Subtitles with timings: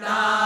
[0.00, 0.39] Ja,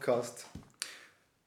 [0.00, 0.46] Podcast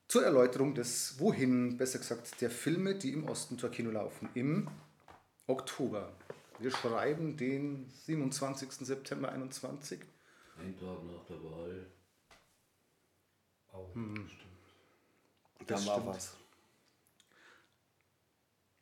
[0.08, 4.68] zur Erläuterung des Wohin, besser gesagt, der Filme, die im Osten zur Kino laufen, im
[5.48, 6.12] Oktober.
[6.60, 8.72] Wir schreiben den 27.
[8.86, 10.02] September 21.
[10.60, 11.88] Ein Tag nach der Wahl.
[13.74, 14.18] Oh, Hm.
[14.28, 14.42] stimmt.
[15.62, 16.16] Da Das war stimmt.
[16.16, 16.34] was.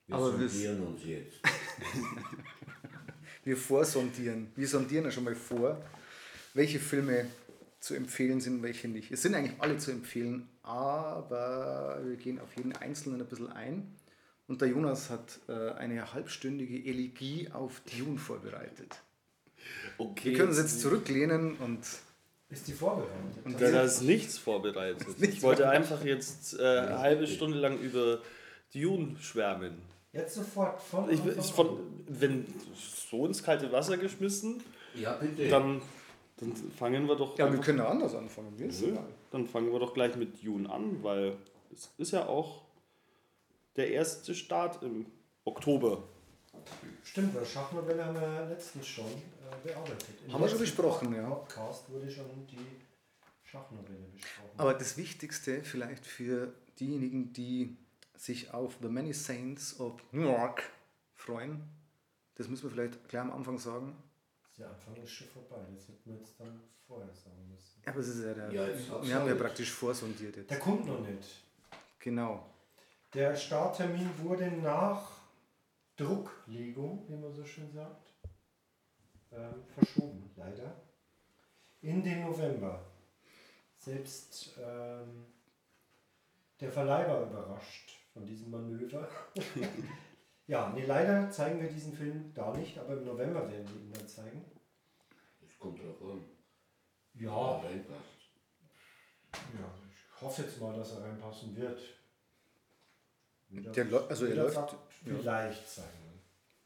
[0.08, 1.38] Wir Aber wir- sondieren uns jetzt.
[3.46, 4.52] Wir vorsondieren.
[4.58, 5.81] Wir sondieren ja schon mal vor,
[6.53, 7.26] welche Filme
[7.82, 9.12] zu empfehlen sind, welche nicht.
[9.12, 13.94] Es sind eigentlich alle zu empfehlen, aber wir gehen auf jeden Einzelnen ein bisschen ein.
[14.48, 18.96] Und der Jonas hat äh, eine halbstündige Elegie auf Dune vorbereitet.
[19.98, 20.32] Okay.
[20.32, 21.80] Wir können uns jetzt zurücklehnen und
[22.50, 23.46] Ist die vorbereitet?
[23.46, 25.20] Und Da ist nichts vorbereitet.
[25.20, 28.20] Nichts ich wollte einfach jetzt äh, eine halbe Stunde lang über
[28.74, 29.74] Dune schwärmen.
[30.14, 32.46] Jetzt sofort von Ich, ich von, wenn
[33.09, 34.62] so ins kalte Wasser geschmissen,
[34.94, 35.48] Ja, bitte.
[35.48, 35.82] dann,
[36.42, 38.58] dann fangen wir doch ja, wir können auch anders anfangen.
[38.58, 41.38] Wir sind Nö, dann fangen wir doch gleich mit Dune an, weil
[41.72, 42.64] es ist ja auch
[43.75, 45.06] der erste Start im
[45.45, 46.03] Oktober.
[47.03, 50.09] Stimmt, weil Schachnovelle haben wir letztens schon äh, bearbeitet.
[50.25, 51.30] Im Haben wir schon besprochen, ja.
[51.30, 52.81] Podcast wurde schon die
[53.44, 54.50] Schachnovelle besprochen.
[54.58, 57.78] Aber das Wichtigste vielleicht für diejenigen, die
[58.17, 60.64] sich auf The Many Saints of Newark
[61.14, 61.62] freuen,
[62.34, 63.96] das müssen wir vielleicht gleich am Anfang sagen.
[64.62, 65.66] Der Anfang ist schon vorbei.
[65.76, 67.82] Das hätten wir jetzt dann vorher sagen müssen.
[67.84, 68.52] Ja, aber es ist ja der.
[68.52, 68.68] Ja,
[69.04, 70.52] wir haben ja praktisch vorsondiert jetzt.
[70.52, 71.44] Der kommt noch nicht.
[72.00, 72.46] Genau.
[73.14, 75.12] Der Starttermin wurde nach
[75.98, 78.14] Drucklegung, wie man so schön sagt,
[79.32, 80.82] ähm, verschoben, leider,
[81.82, 82.86] in den November.
[83.76, 85.26] Selbst ähm,
[86.60, 89.08] der Verleih war überrascht von diesem Manöver.
[90.51, 93.91] ja, nee, leider zeigen wir diesen Film da nicht, aber im November werden wir ihn
[93.94, 94.44] dann zeigen.
[95.41, 96.23] Das kommt drauf an.
[97.13, 98.19] Ja, reinpasst.
[99.34, 99.73] ja
[100.16, 101.79] ich hoffe jetzt mal, dass er reinpassen wird.
[103.50, 105.16] Wieder- Der also er läuft- sagt, ja.
[105.16, 106.22] Vielleicht sein.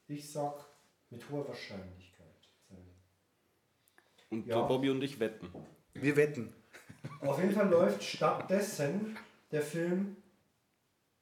[0.07, 0.65] Ich sag
[1.09, 2.25] mit hoher Wahrscheinlichkeit.
[2.69, 2.85] sein.
[4.31, 4.61] Und Ja.
[4.63, 5.49] Bobby und ich wetten.
[5.93, 6.53] Wir wetten.
[7.21, 9.17] Auf jeden Fall läuft stattdessen
[9.51, 10.17] der Film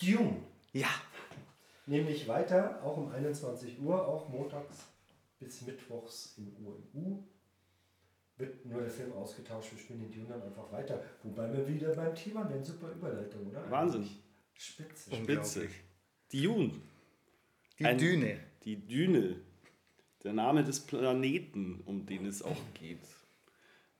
[0.02, 0.42] Dune.
[0.72, 0.88] Ja.
[1.86, 4.86] Nämlich weiter, auch um 21 Uhr, auch montags
[5.40, 7.24] bis mittwochs im UMU.
[8.38, 11.04] Wird nur der Film ausgetauscht, wir spielen den Dune dann einfach weiter.
[11.24, 13.70] Wobei wir wieder beim Thema wären, super Überleitung, oder?
[13.70, 14.10] Wahnsinn.
[14.54, 15.14] Spitze.
[15.14, 15.68] Spitze.
[16.32, 16.72] Dune.
[17.80, 18.40] Die Ein- Düne.
[18.64, 19.42] Die Düne.
[20.24, 23.02] Der Name des Planeten, um den es auch geht.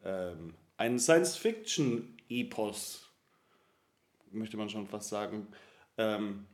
[0.04, 3.10] Ähm, ein Science-Fiction-Epos,
[4.32, 5.48] möchte man schon fast sagen.
[5.98, 6.46] Ähm,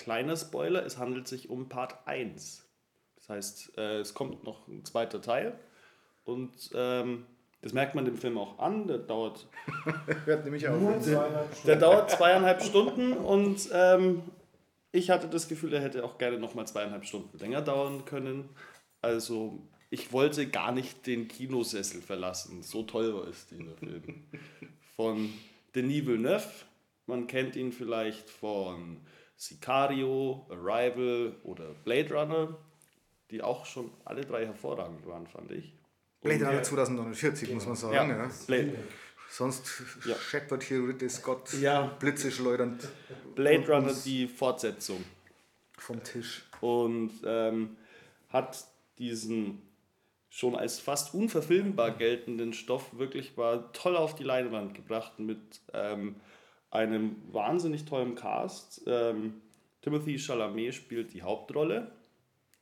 [0.00, 2.66] kleiner Spoiler, es handelt sich um Part 1.
[3.16, 5.58] Das heißt, äh, es kommt noch ein zweiter Teil.
[6.24, 7.26] Und ähm,
[7.62, 8.86] das merkt man dem Film auch an.
[8.86, 9.46] Der dauert
[10.24, 10.80] Hört nämlich auf.
[10.80, 11.80] Nur zweieinhalb der Stunden.
[11.80, 14.22] dauert zweieinhalb Stunden und ähm,
[14.92, 18.48] ich hatte das Gefühl, er hätte auch gerne nochmal zweieinhalb Stunden länger dauern können.
[19.02, 22.62] Also ich wollte gar nicht den Kinosessel verlassen.
[22.62, 24.02] So toll war es, dieser Film.
[24.96, 25.32] Von
[25.74, 26.48] Denis Villeneuve.
[27.06, 28.98] Man kennt ihn vielleicht von
[29.40, 32.56] Sicario, Arrival oder Blade Runner,
[33.30, 35.72] die auch schon alle drei hervorragend waren, fand ich.
[36.20, 37.94] Blade Und- Runner 2049, muss man sagen.
[37.94, 38.06] Ja.
[38.06, 38.30] Ja.
[38.46, 38.74] Blade,
[39.30, 40.16] Sonst Ja.
[40.16, 41.86] scheppert hier Ridley Scott Ja.
[42.00, 42.86] Blitze schleudernd
[43.34, 45.02] Blade Runner, die Fortsetzung.
[45.78, 46.42] vom Tisch.
[46.60, 47.78] und ähm,
[48.28, 48.66] hat
[48.98, 49.62] diesen
[50.28, 55.40] schon als fast unverfilmbar geltenden Stoff wirklich mal toll auf die Leinwand gebracht mit
[55.72, 56.16] ähm,
[56.70, 58.82] einem wahnsinnig tollen Cast.
[58.86, 59.40] Ähm,
[59.82, 61.90] Timothy Chalamet spielt die Hauptrolle,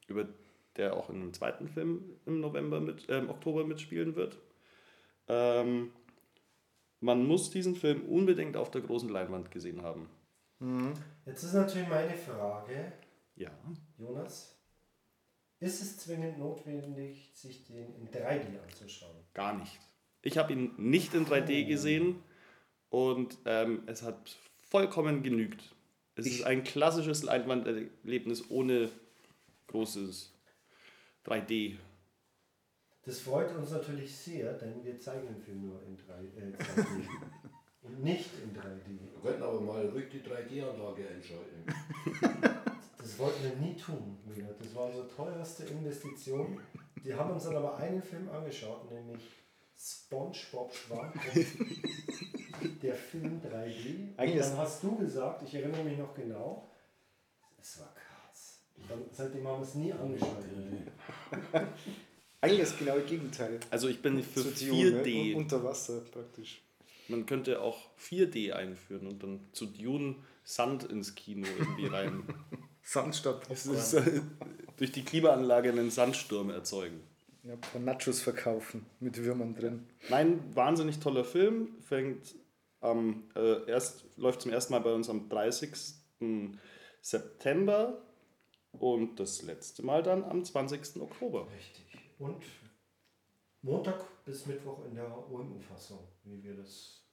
[0.07, 0.27] über
[0.77, 4.39] der auch in einem zweiten Film im November mit, äh, im Oktober mitspielen wird.
[5.27, 5.91] Ähm,
[7.01, 10.09] man muss diesen Film unbedingt auf der großen Leinwand gesehen haben.
[11.25, 12.93] Jetzt ist natürlich meine Frage,
[13.37, 13.51] Ja.
[13.97, 14.57] Jonas.
[15.61, 19.17] Ist es zwingend notwendig, sich den in 3D anzuschauen?
[19.35, 19.79] Gar nicht.
[20.23, 22.23] Ich habe ihn nicht in 3D gesehen
[22.91, 24.37] Und ähm, es hat
[24.71, 25.75] vollkommen genügt.
[26.15, 28.91] Es Ich- ist ein klassisches Leinwanderlebnis ohne
[29.69, 30.33] großes
[31.27, 31.77] 3D.
[33.05, 37.09] Das freut uns natürlich sehr, denn wir zeigen den Film nur in 3, äh, 2D
[37.83, 38.99] und nicht in 3D.
[39.13, 41.65] Wir könnten aber mal ruhig die 3D-Anlage einschalten.
[43.01, 44.19] Das wollten wir nie tun.
[44.61, 46.61] Das war unsere teuerste Investition.
[47.03, 49.23] Die haben uns dann aber einen Film angeschaut, nämlich
[49.79, 51.35] SpongeBob Schwammkopf.
[52.83, 54.11] der Film 3D.
[54.11, 56.69] Und Eigentlich dann hast du gesagt, ich erinnere mich noch genau,
[57.61, 58.59] es war krass.
[58.89, 60.37] Dann, seitdem haben wir es nie angeschaut.
[62.41, 63.59] Eigentlich das genaue Gegenteil.
[63.71, 65.05] Also ich bin für Zu Dune, 4D.
[65.05, 65.35] ne?
[65.35, 66.63] Un- Unter Wasser praktisch.
[67.09, 72.23] Man könnte auch 4D einführen und dann zu Dune Sand ins Kino irgendwie rein.
[72.83, 73.77] Sand statt Popcorn.
[73.77, 74.21] ist, äh,
[74.77, 77.01] durch die Klimaanlage einen Sandsturm erzeugen.
[77.45, 79.87] Ja, ein paar Nachos verkaufen mit Würmern drin.
[80.09, 81.77] Nein, wahnsinnig toller Film.
[81.81, 82.35] Fängt
[82.81, 85.73] am, äh, erst, läuft zum ersten Mal bei uns am 30.
[87.01, 88.03] September
[88.73, 91.01] und das letzte Mal dann am 20.
[91.01, 91.47] Oktober.
[91.55, 91.87] Richtig.
[92.19, 92.45] Und
[93.63, 97.05] Montag bis Mittwoch in der OMU-Fassung, wie wir das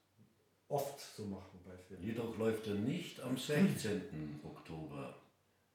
[0.67, 2.03] oft so machen bei Filmen.
[2.03, 4.41] Jedoch läuft er nicht am 16.
[4.43, 5.15] Oktober.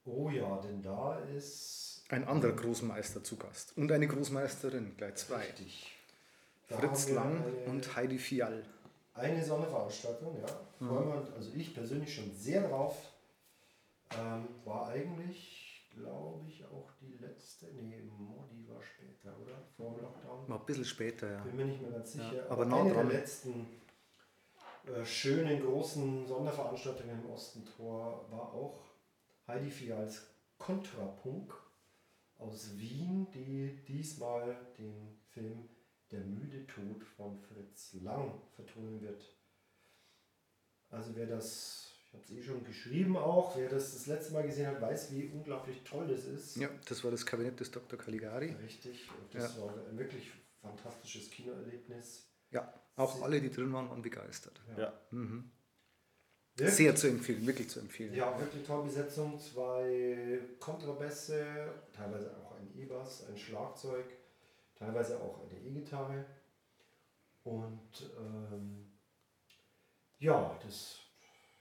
[0.05, 3.77] Oh ja, denn da ist Ein anderer Großmeister zu Gast.
[3.77, 5.37] Und eine Großmeisterin, gleich zwei.
[5.37, 5.97] richtig.
[6.69, 8.65] Da Fritz wir Lang eine- und Heidi Fial.
[9.15, 10.47] Eine Sonderveranstaltung, ja.
[10.79, 12.97] Freuen wir uns, also ich persönlich schon sehr drauf.
[14.19, 17.67] Ähm, war eigentlich, glaube ich, auch die letzte.
[17.67, 19.63] Nee, Modi war später, oder?
[19.77, 20.49] Vor dem Lockdown.
[20.49, 21.41] War ein bisschen später, ja.
[21.43, 22.35] Bin mir nicht mehr ganz sicher.
[22.35, 23.09] Ja, aber nah eine dran.
[23.09, 23.67] der letzten
[24.87, 28.81] äh, schönen großen Sonderveranstaltungen im Ostentor war auch
[29.47, 30.27] Heidi Fials
[30.59, 31.55] Kontrapunk
[32.41, 35.69] aus Wien, die diesmal den Film
[36.11, 39.23] Der müde Tod von Fritz Lang vertonen wird.
[40.89, 44.43] Also wer das, ich habe es eh schon geschrieben auch, wer das das letzte Mal
[44.43, 46.57] gesehen hat, weiß, wie unglaublich toll das ist.
[46.57, 47.97] Ja, das war das Kabinett des Dr.
[47.99, 48.51] Caligari.
[48.65, 52.27] Richtig, und das war ein wirklich fantastisches Kinoerlebnis.
[52.51, 54.61] Ja, auch Sie- alle, die drin waren, waren begeistert.
[54.77, 54.93] Ja.
[56.61, 58.15] Wirklich- Sehr zu empfehlen, wirklich zu empfehlen.
[58.15, 59.39] Ja, wirklich tolle Besetzung.
[59.39, 64.05] Zwei Kontrabässe, teilweise auch ein E-Bass, ein Schlagzeug,
[64.79, 66.25] teilweise auch eine E-Gitarre.
[67.45, 68.93] Und ähm,
[70.19, 70.99] ja, das,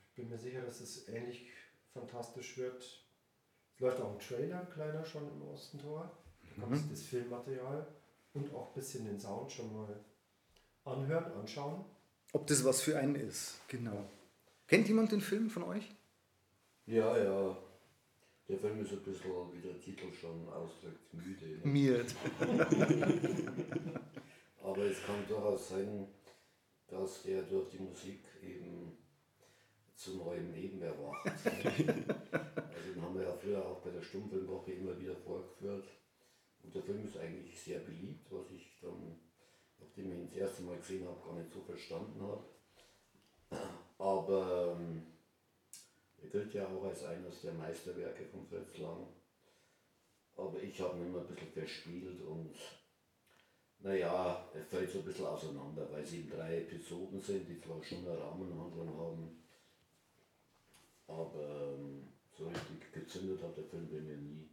[0.10, 1.50] ich bin mir sicher, dass es ähnlich
[1.94, 2.82] fantastisch wird.
[2.84, 6.12] Es läuft auch ein Trailer, ein kleiner schon im Ostentor.
[6.58, 7.88] Da kannst du das Filmmaterial
[8.34, 10.00] und auch ein bisschen den Sound schon mal
[10.84, 11.86] anhören, anschauen.
[12.34, 14.06] Ob das was für einen ist, genau.
[14.70, 15.90] Kennt jemand den Film von euch?
[16.86, 17.58] Ja, ja.
[18.48, 21.58] Der Film ist ein bisschen, wie der Titel schon ausdrückt, müde.
[21.58, 21.62] Ne?
[21.64, 22.06] Mir.
[24.64, 26.08] Aber es kann durchaus sein,
[26.88, 28.96] dass der durch die Musik eben
[29.96, 31.26] zu neuem Leben erwacht.
[31.36, 35.88] also den haben wir ja früher auch bei der Stummfilmwoche immer wieder vorgeführt.
[36.62, 39.20] Und der Film ist eigentlich sehr beliebt, was ich dann,
[39.80, 42.44] nachdem ich ihn das erste Mal gesehen habe, gar nicht so verstanden habe.
[44.00, 45.04] Aber ähm,
[46.22, 49.06] er gilt ja auch als eines der Meisterwerke von Fritz Lang.
[50.36, 52.56] Aber ich habe ihn immer ein bisschen verspielt und
[53.82, 57.84] naja, er fällt so ein bisschen auseinander, weil sie in drei Episoden sind, die zwar
[57.84, 59.44] schon eine Rahmenhandlung haben,
[61.08, 64.50] aber ähm, so richtig gezündet hat der Film bei mir nie.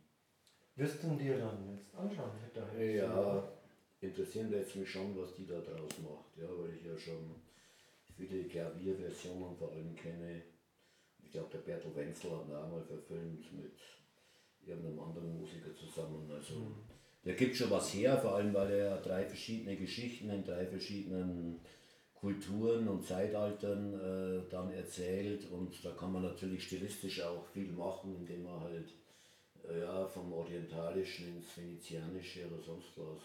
[0.76, 2.31] Wirst du ihn dir dann jetzt anschauen?
[2.79, 3.49] Ja,
[4.00, 7.43] interessieren jetzt mich schon, was die da draus macht, ja, weil ich ja schon
[8.16, 10.42] viele Klavierversionen vor allem kenne.
[11.23, 13.75] Ich glaube, der Bertel Wenzel hat ihn auch mal verfilmt mit
[14.64, 16.30] irgendeinem anderen Musiker zusammen.
[16.30, 16.73] Also
[17.25, 21.61] der gibt schon was her, vor allem weil er drei verschiedene Geschichten in drei verschiedenen
[22.14, 28.16] Kulturen und Zeitaltern äh, dann erzählt und da kann man natürlich stilistisch auch viel machen,
[28.16, 28.94] indem man halt
[29.68, 33.20] äh, ja, vom Orientalischen ins Venezianische oder sonst was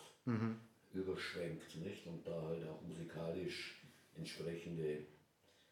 [0.94, 2.06] überschwenkt, nicht?
[2.06, 3.81] Und da halt auch musikalisch
[4.16, 5.06] entsprechende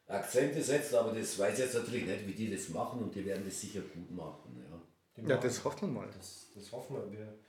[0.08, 3.26] Akzente setzt, aber das weiß ich jetzt natürlich nicht, wie die das machen und die
[3.26, 4.82] werden das sicher gut machen, ja.
[5.16, 6.10] Die Ja, das hoffen wir mal.
[6.16, 7.12] Das, das hoffen wir.
[7.12, 7.40] Wir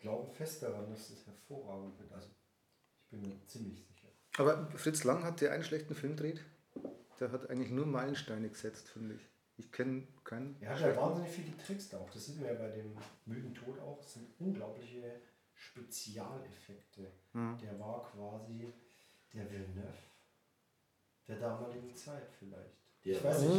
[0.00, 2.12] glauben fest daran, dass das hervorragend wird.
[2.12, 2.28] Also
[3.00, 4.08] ich bin mir ziemlich sicher.
[4.38, 6.44] Aber Fritz Lang hat der einen schlechten Film dreht.
[7.20, 9.28] Der hat eigentlich nur Meilensteine gesetzt, finde ich.
[9.56, 10.56] Ich kenne keinen.
[10.60, 12.10] Er hat ja wahnsinnig viele Tricks da auch.
[12.10, 14.00] Das sieht man ja bei dem müden Tod auch.
[14.00, 15.20] Es sind unglaubliche
[15.54, 17.12] Spezialeffekte.
[17.34, 18.72] Der war quasi
[19.34, 19.94] der Villeneuve
[21.28, 22.74] der damaligen Zeit vielleicht.
[23.04, 23.56] Der Ich weiß nicht,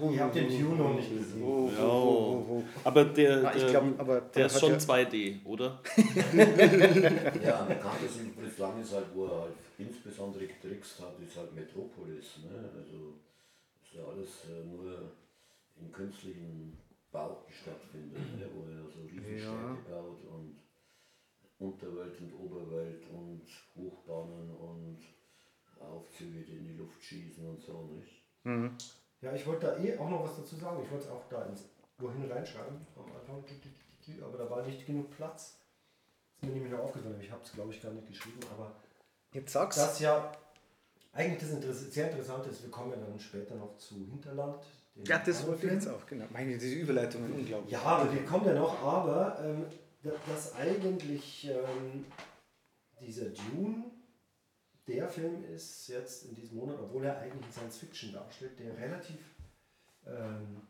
[0.00, 1.42] Oh, ihr habt den Tune noch nicht gesehen.
[1.42, 1.84] Oh, Ja.
[1.84, 2.64] oh, oh, oh.
[2.84, 5.80] Aber der, Ah, ich der, glaub, aber der der ist schon ja- 2D, oder?
[7.42, 12.38] Ja, am bekanntesten bislang ist halt, wo er halt insbesondere getrickst hat, ist halt Metropolis.
[12.44, 12.68] Ne?
[12.76, 13.14] Also
[13.82, 15.12] ist ja alles äh, nur
[15.80, 16.76] in künstlichen
[17.12, 18.46] Bauten stattfindet, ne?
[18.54, 19.52] wo er so riesige Ja.
[19.54, 20.56] Städte baut und
[21.58, 23.42] Unterwelt und Oberwelt und
[23.76, 24.98] Hochbahnen und
[25.80, 28.24] Aufzüge, die in die Luft schießen und so, nicht?
[29.20, 30.82] Ja, ich wollte da eh auch noch was dazu sagen.
[30.84, 31.64] Ich wollte es auch da ins
[31.98, 33.44] wohin reinschreiben am Anfang,
[34.22, 35.58] aber da war nicht genug Platz.
[36.36, 38.72] Ist mir nämlich noch aufgefallen, ich habe es glaube ich gar nicht geschrieben, aber
[39.32, 39.76] Jetzt sag's.
[39.76, 40.30] das ja
[41.12, 44.62] eigentlich das Interess sehr Interessante ist, wir kommen ja dann später noch zu Hinterland.
[45.06, 46.26] ja, das wollte ich jetzt auch, genau.
[46.30, 47.72] Meine, diese Überleitungen, unglaublich.
[47.72, 49.64] Ja, aber die kommen ja noch, aber ähm,
[50.26, 52.04] dass eigentlich ähm,
[53.00, 53.84] dieser Dune
[54.86, 59.18] der Film ist jetzt in diesem Monat, obwohl er eigentlich Science Fiction darstellt, der relativ
[60.06, 60.62] ähm,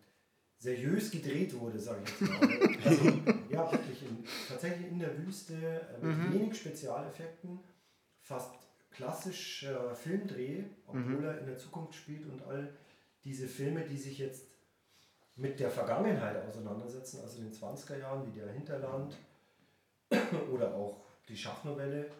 [0.58, 2.76] seriös gedreht wurde, sage ich jetzt mal.
[2.86, 3.04] Also,
[3.50, 7.58] ja, wirklich in, tatsächlich in der Wüste äh, mit wenig Spezialeffekten,
[8.20, 8.54] fast
[8.90, 12.72] klassisch äh, Filmdreh, obwohl er in der Zukunft spielt und all
[13.24, 14.46] diese Filme, die sich jetzt
[15.34, 19.18] mit der Vergangenheit auseinandersetzen, also in den 20er Jahren, wie der Hinterland
[20.52, 22.10] oder auch die Schachnovelle,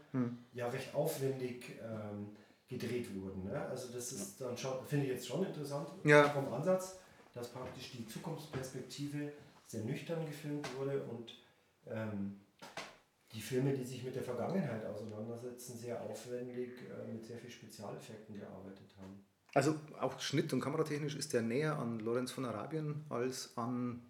[0.53, 2.35] ja recht aufwendig ähm,
[2.69, 3.45] gedreht wurden.
[3.45, 3.61] Ne?
[3.69, 6.29] Also das ist dann schon, finde ich jetzt schon interessant Ja.
[6.31, 6.99] vom Ansatz,
[7.35, 9.33] dass praktisch die Zukunftsperspektive
[9.67, 11.35] sehr nüchtern gefilmt wurde und
[11.87, 12.41] ähm,
[13.33, 18.39] die Filme, die sich mit der Vergangenheit auseinandersetzen, sehr aufwendig äh, mit sehr viel Spezialeffekten
[18.39, 19.25] gearbeitet haben.
[19.55, 24.03] Also auch schnitt- und kameratechnisch ist der näher an Lorenz von Arabien als an.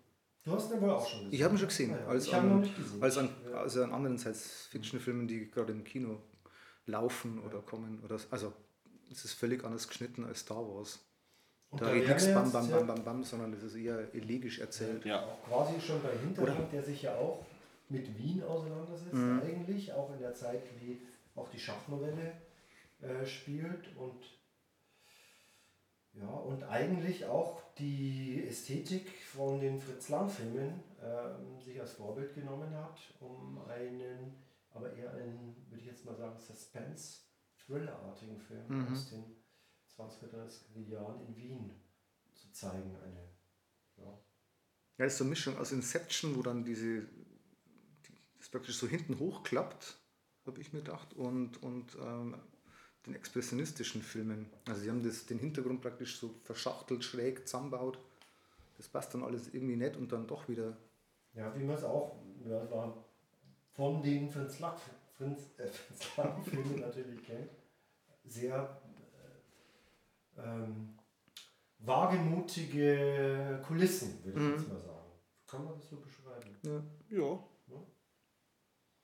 [0.47, 1.33] Du hast den wohl auch schon gesehen.
[1.35, 1.93] Ich habe ihn schon gesehen.
[1.95, 3.03] Ah ja, Als ich habe ihn noch an, nicht gesehen.
[3.03, 3.57] als an, Ja.
[3.59, 6.21] also an anderen Science-Fiction-Filmen, die gerade im Kino
[6.87, 8.01] laufen oder kommen.
[8.05, 8.53] Oder, also
[9.11, 11.01] es ist völlig anders geschnitten als Star Wars.
[11.71, 14.61] Und Da geht nichts bam, bam, ja- bam, bam, bam, sondern das ist eher elegisch
[14.61, 15.05] erzählt.
[15.05, 15.25] Ja.
[15.25, 17.45] Auch quasi schon bei Hinterland, der sich ja auch
[17.89, 19.43] mit Wien auseinandersetzt, Mhm.
[19.45, 21.01] eigentlich, auch in der Zeit, wie
[21.35, 22.33] auch die Schachnovelle
[23.03, 24.15] äh, spielt und
[26.21, 32.75] ja, und eigentlich auch die Ästhetik von den Fritz Lang-Filmen ähm, sich als Vorbild genommen
[32.75, 34.35] hat, um einen,
[34.71, 38.93] aber eher einen, würde ich jetzt mal sagen, Suspense-Thriller-artigen Film Mhm.
[38.93, 39.25] aus den
[39.89, 41.71] 20er, 30er Jahren in Wien
[42.35, 42.95] zu zeigen.
[42.97, 43.29] Eine,
[43.97, 44.19] ja,
[44.99, 49.19] Ja, ist so eine Mischung aus Inception, wo dann diese, die, das praktisch so hinten
[49.19, 49.99] hochklappt,
[50.47, 52.37] habe ich mir gedacht, und, und ähm,
[53.07, 54.47] den expressionistischen Filmen.
[54.67, 57.99] Also sie haben das, den Hintergrund praktisch so verschachtelt, schräg zusammenbaut.
[58.77, 60.77] Das passt dann alles irgendwie nett und dann doch wieder.
[61.35, 63.05] Ja, wie man es auch ja, war
[63.73, 64.77] von den Fritz Lang,
[65.17, 67.51] Fritz, äh, Fritz Lang Filmen natürlich kennt.
[68.25, 68.81] Sehr
[70.37, 70.99] äh, ähm,
[71.79, 75.13] wagemutige Kulissen, würde ich jetzt mal sagen.
[75.47, 76.57] Kann man das so beschreiben?
[76.63, 76.83] Ja.
[77.17, 77.39] Ja.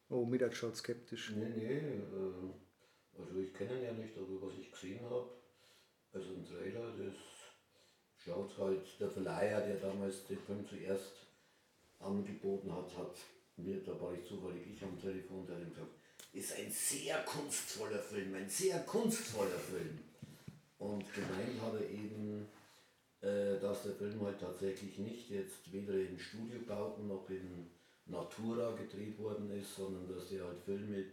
[0.08, 1.32] Oh, Midak schaut skeptisch.
[1.34, 2.52] Nee, nee, äh,
[3.18, 5.28] also ich kenne ihn ja nicht, aber was ich gesehen habe,
[6.12, 7.14] also ein Trailer, das
[8.16, 11.26] schaut halt, der Verleiher, der damals den Film zuerst
[11.98, 13.16] angeboten hat, hat
[13.56, 15.90] mir, da war ich zufällig ich am Telefon, der hat gesagt,
[16.32, 19.98] ist ein sehr kunstvoller Film, ein sehr kunstvoller Film.
[20.78, 22.48] Und gemeint hat er eben,
[23.20, 27.70] äh, dass der Film halt tatsächlich nicht jetzt weder in Studiobauten noch in
[28.06, 31.12] Natura gedreht worden ist, sondern dass der halt viel mit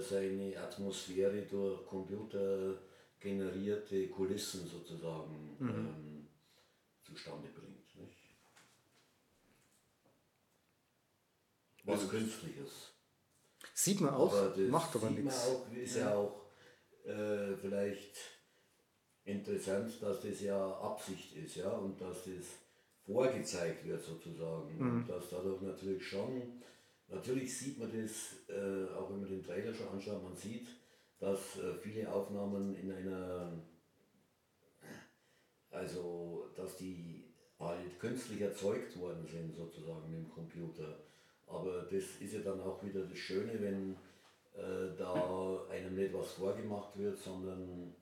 [0.00, 6.26] seine Atmosphäre durch computergenerierte Kulissen sozusagen ähm,
[7.02, 7.94] zustande bringt.
[7.96, 8.30] Nicht?
[11.84, 12.92] Was Künstliches.
[13.74, 15.46] Sieht man auch, Aber macht aber sieht man nichts.
[15.46, 16.46] Auch, ist ja auch
[17.04, 18.16] äh, vielleicht
[19.24, 22.46] interessant, dass das ja Absicht ist, ja, und dass das
[23.06, 24.78] vorgezeigt wird sozusagen.
[24.78, 26.60] Und dass dadurch natürlich schon,
[27.10, 30.68] natürlich sieht man das, äh, auch wenn man den Trailer schon anschaut, man sieht,
[31.18, 33.52] dass äh, viele Aufnahmen in einer,
[35.70, 37.24] also dass die
[37.58, 40.98] halt künstlich erzeugt worden sind sozusagen mit dem Computer.
[41.46, 43.96] Aber das ist ja dann auch wieder das Schöne, wenn
[44.54, 47.94] äh, da einem nicht was vorgemacht wird, sondern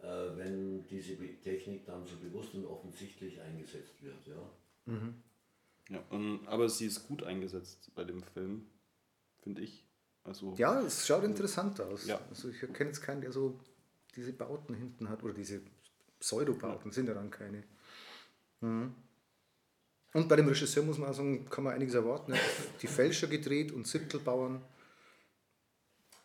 [0.00, 4.26] äh, wenn diese Technik dann so bewusst und offensichtlich eingesetzt wird.
[4.26, 4.50] Ja.
[5.88, 8.66] Ja und, aber sie ist gut eingesetzt bei dem Film,
[9.42, 9.84] finde ich.
[10.24, 12.06] Also, Ja, es schaut interessant aus.
[12.06, 12.20] Ja.
[12.28, 13.58] Also ich kenne jetzt keinen, der so
[14.14, 15.62] diese Bauten hinten hat oder diese
[16.20, 17.64] Pseudobauten, sind ja dann keine.
[18.60, 18.94] Mhm.
[20.12, 22.32] Und bei dem Regisseur muss man sagen, kann man einiges erwarten.
[22.32, 24.62] Er hat die Fälscher gedreht und Siebtelbauern,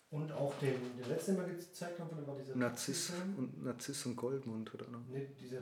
[0.09, 3.63] Und auch den, den letzten, den wir gezeigt haben, von dem war dieser Narziss und
[3.63, 5.05] Narziss und Goldmund oder noch.
[5.07, 5.61] Nee, dieser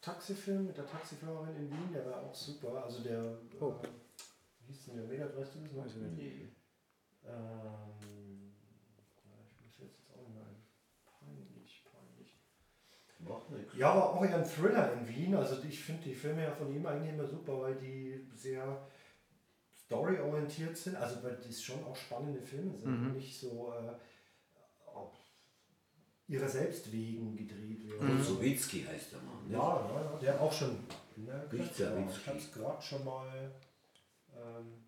[0.00, 2.84] Taxifilm mit der Taxifahrerin in Wien, der war auch super.
[2.84, 3.20] Also der,
[3.60, 3.68] Oh.
[3.82, 3.88] äh,
[4.66, 5.84] wie hieß denn der Mega, weißt du das noch?
[5.84, 6.48] Weiß ich nicht.
[7.26, 8.52] Ähm,
[9.26, 10.62] ja, ich fällt jetzt auch nicht mehr ein.
[11.04, 12.34] Peinlich, peinlich.
[13.18, 13.74] Macht nichts.
[13.76, 15.34] Ja, aber auch eher ein Thriller in Wien.
[15.34, 18.86] Also ich finde die Filme ja von ihm eigentlich immer super, weil die sehr
[19.84, 20.96] storyorientiert sind.
[20.96, 23.02] Also weil die schon auch spannende Filme sind.
[23.08, 23.12] Mhm.
[23.12, 23.92] Nicht so äh,
[26.30, 28.18] ihrer selbst wegen gedreht werden.
[28.18, 28.22] Mhm.
[28.22, 29.48] Sowitzki heißt der Mann.
[29.48, 29.54] ne?
[29.54, 30.78] Ja, ja, ja, der auch schon.
[31.16, 31.84] Ne, ich
[32.26, 33.50] habe es gerade schon mal
[34.34, 34.84] ähm,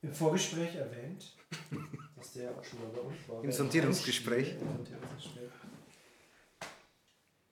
[0.00, 1.36] im Vorgespräch erwähnt,
[2.16, 3.44] dass der auch schon mal bei uns war.
[3.44, 4.54] Im Sondierungsgespräch.
[4.60, 5.50] Im Sondierungsgespräch.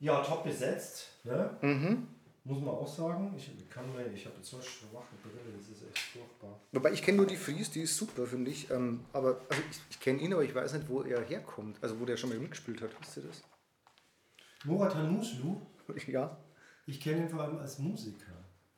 [0.01, 1.09] Ja, top besetzt.
[1.25, 1.59] Ne?
[1.61, 2.09] Mhm.
[2.45, 3.35] Muss man auch sagen.
[3.37, 6.59] Ich kann mir, ich habe jetzt so schwache Brille, das ist echt furchtbar.
[6.73, 8.71] Wobei ich kenne nur die Fries, die ist super, finde ich.
[8.71, 11.77] Ähm, aber also ich, ich kenne ihn, aber ich weiß nicht, wo er herkommt.
[11.83, 12.91] Also wo der schon mal mitgespielt hat.
[13.01, 13.43] Wisst ihr das?
[14.65, 15.61] Murat Hanuslu,
[16.07, 16.37] Ja.
[16.87, 18.33] ich kenne ihn vor allem als Musiker.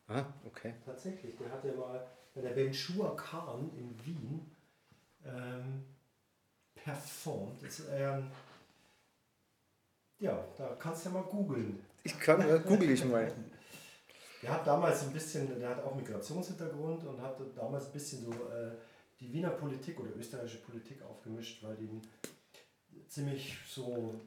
[0.08, 0.74] Ah, okay.
[0.84, 4.50] Tatsächlich, der hat ja mal bei der Band Shua Khan in Wien
[5.24, 5.84] ähm,
[6.74, 7.62] performt.
[7.62, 8.26] Das ist, ähm,
[10.22, 11.80] ja, da kannst du ja mal googeln.
[12.04, 13.30] Ich kann, äh, google ich mal.
[14.42, 18.32] Der hat damals ein bisschen, der hat auch Migrationshintergrund und hat damals ein bisschen so
[18.32, 18.72] äh,
[19.20, 21.88] die Wiener Politik oder österreichische Politik aufgemischt, weil die
[23.08, 24.20] ziemlich so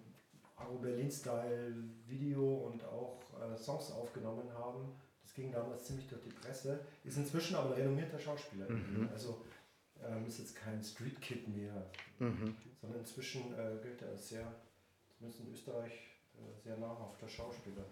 [0.56, 1.76] Agro Berlin-Style
[2.08, 4.96] Video und auch äh, Songs aufgenommen haben.
[5.22, 6.80] Das ging damals ziemlich durch die Presse.
[7.04, 8.70] Ist inzwischen aber ein renommierter Schauspieler.
[8.70, 9.10] Mhm.
[9.12, 9.42] Also
[10.02, 12.56] ähm, ist jetzt kein Street Kid mehr, Mhm.
[12.80, 14.48] sondern inzwischen äh, gilt er als sehr,
[15.18, 15.94] zumindest in Österreich,
[16.36, 17.86] äh, sehr namhafter Schauspieler.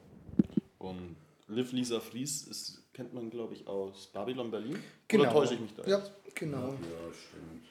[0.80, 1.15] Und
[1.48, 4.82] Liv Lisa Fries ist, kennt man, glaube ich, aus Babylon Berlin.
[5.08, 5.24] Genau.
[5.24, 5.86] Oder täusche ich mich da?
[5.86, 6.03] Ja,
[6.34, 6.70] genau.
[6.70, 7.68] Ja, stimmt.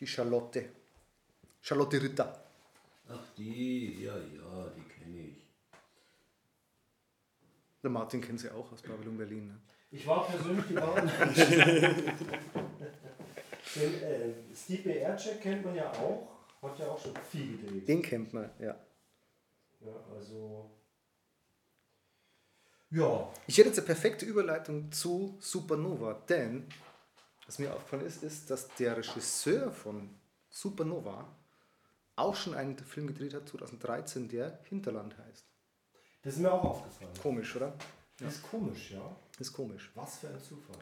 [0.00, 0.70] Die Charlotte.
[1.60, 2.44] Charlotte Ritter.
[3.08, 5.46] Ach, die, ja, ja, die kenne ich.
[7.82, 9.46] Der Martin kennt sie auch aus Babylon Berlin.
[9.48, 9.60] Ne?
[9.90, 11.08] Ich war persönlich die Bahn.
[13.76, 14.98] Den äh, Steve B.
[14.98, 16.28] Ercek kennt man ja auch,
[16.62, 17.86] hat ja auch schon viel gedreht.
[17.86, 18.74] Den kennt man, ja.
[19.86, 20.70] Ja, also.
[22.90, 26.68] Ja, Ich hätte jetzt eine perfekte Überleitung zu Supernova, denn
[27.46, 30.10] was mir aufgefallen ist, ist, dass der Regisseur von
[30.50, 31.28] Supernova
[32.16, 35.46] auch schon einen Film gedreht hat, 2013, der Hinterland heißt.
[36.22, 37.10] das ist mir auch aufgefallen.
[37.22, 37.74] Komisch, oder?
[38.18, 39.16] Das ist komisch, ja.
[39.32, 39.90] Das ist komisch.
[39.94, 40.78] Was für ein Zufall.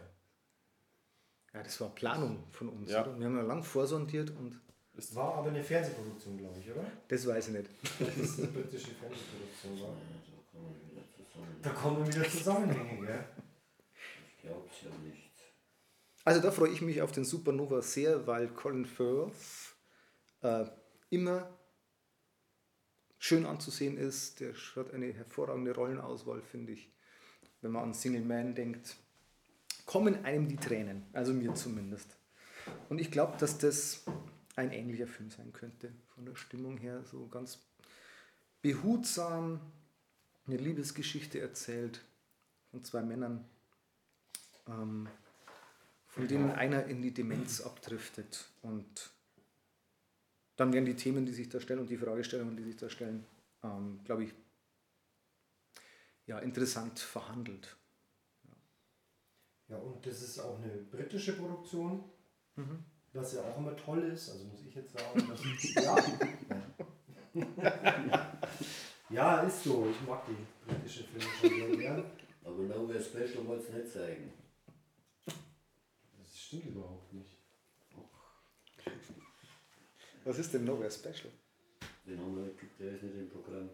[1.52, 2.90] Ja, das war Planung von uns.
[2.90, 3.02] Ja.
[3.02, 3.18] Oder?
[3.18, 4.60] Wir haben ja lang vorsondiert und
[4.96, 6.84] Es war aber eine Fernsehproduktion, glaube ich, oder?
[7.08, 7.70] das weiß ich nicht.
[7.98, 9.96] Das ist eine britische Fernsehproduktion war.
[10.44, 11.62] Da kommen wir wieder zusammen.
[11.62, 13.24] Da kommen wieder Zusammenhänge, gell?
[14.28, 15.30] Ich glaub's ja nicht.
[16.24, 19.34] Also da freue ich mich auf den Supernova sehr, weil Colin Firth
[20.42, 20.64] äh,
[21.10, 21.50] immer
[23.18, 24.40] schön anzusehen ist.
[24.40, 26.92] Der hat eine hervorragende Rollenauswahl, finde ich.
[27.60, 28.96] Wenn man an Single Man denkt,
[29.86, 32.16] kommen einem die Tränen, also mir zumindest.
[32.88, 34.04] Und ich glaube, dass das
[34.56, 37.58] ein ähnlicher Film sein könnte, von der Stimmung her, so ganz
[38.62, 39.60] behutsam
[40.46, 42.04] eine Liebesgeschichte erzählt
[42.70, 43.44] von zwei Männern,
[44.66, 45.08] ähm,
[46.06, 48.48] von denen einer in die Demenz abdriftet.
[48.62, 49.10] Und
[50.56, 53.26] dann werden die Themen, die sich da stellen und die Fragestellungen, die sich da stellen,
[53.62, 54.34] ähm, glaube ich,
[56.26, 57.76] ja, interessant verhandelt.
[59.68, 62.04] Ja, und das ist auch eine britische Produktion,
[63.14, 64.30] was ja auch immer toll ist.
[64.30, 65.96] Also muss ich jetzt sagen, dass ja.
[69.10, 69.88] ja, ist so.
[69.90, 72.04] Ich mag die britische Filme schon sehr gern.
[72.44, 74.32] Aber Nowhere Special wollte es nicht zeigen.
[75.26, 77.38] Das stimmt überhaupt nicht.
[80.24, 81.32] Was ist denn Nowhere Special?
[82.06, 83.70] Den haben wir, der ist nicht im Programm.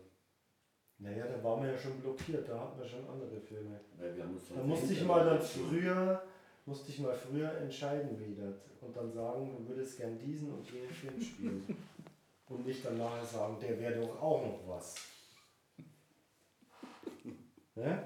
[0.99, 3.81] Naja, da waren wir ja schon blockiert, da hatten wir schon andere Filme.
[3.97, 6.23] Weil wir haben uns Da musste ich mal dann früher,
[6.71, 10.91] musste ich mal früher entscheiden wieder und dann sagen, du würdest gern diesen und jenen
[10.91, 11.77] Film spielen.
[12.47, 14.97] Und nicht dann nachher sagen, der wäre doch auch noch was.
[17.77, 18.03] Ne?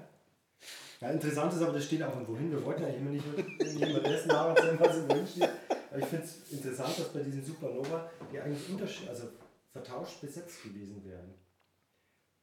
[1.01, 2.51] Ja, interessant ist aber, das steht auch irgendwo hin.
[2.51, 5.49] Wir wollten ja immer nicht jemand dessen nacherzählen, was im Drin steht.
[5.89, 9.29] Aber ich finde es interessant, dass bei diesen Supernova die eigentlich unterschied also
[9.71, 11.33] vertauscht besetzt gewesen wären.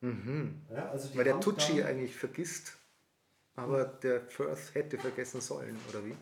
[0.01, 0.63] Mhm.
[0.75, 2.79] Ja, also Weil der Tucci eigentlich vergisst,
[3.57, 6.15] aber der Firth hätte vergessen sollen, oder wie?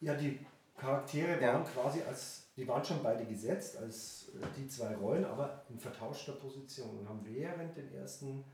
[0.00, 0.38] Ja, die
[0.76, 1.54] Charaktere Ja.
[1.54, 5.78] waren quasi als, die waren schon beide gesetzt als äh, die zwei Rollen, aber in
[5.78, 8.44] vertauschter Position und haben während den ersten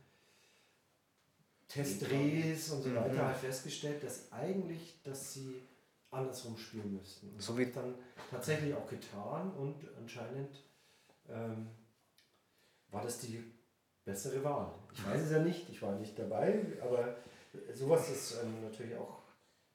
[1.68, 2.96] Testdrehs und so Mhm.
[2.96, 5.62] weiter halt festgestellt, dass eigentlich, dass sie
[6.10, 7.30] andersrum spielen müssten.
[7.32, 7.94] Und So wie- wird dann
[8.30, 10.62] tatsächlich auch getan und anscheinend
[11.28, 11.66] ähm,
[12.92, 13.42] war das die
[14.04, 14.72] bessere Wahl.
[14.94, 17.16] Ich weiß es ja nicht, ich war nicht dabei, aber
[17.72, 19.22] sowas ist ähm, natürlich auch,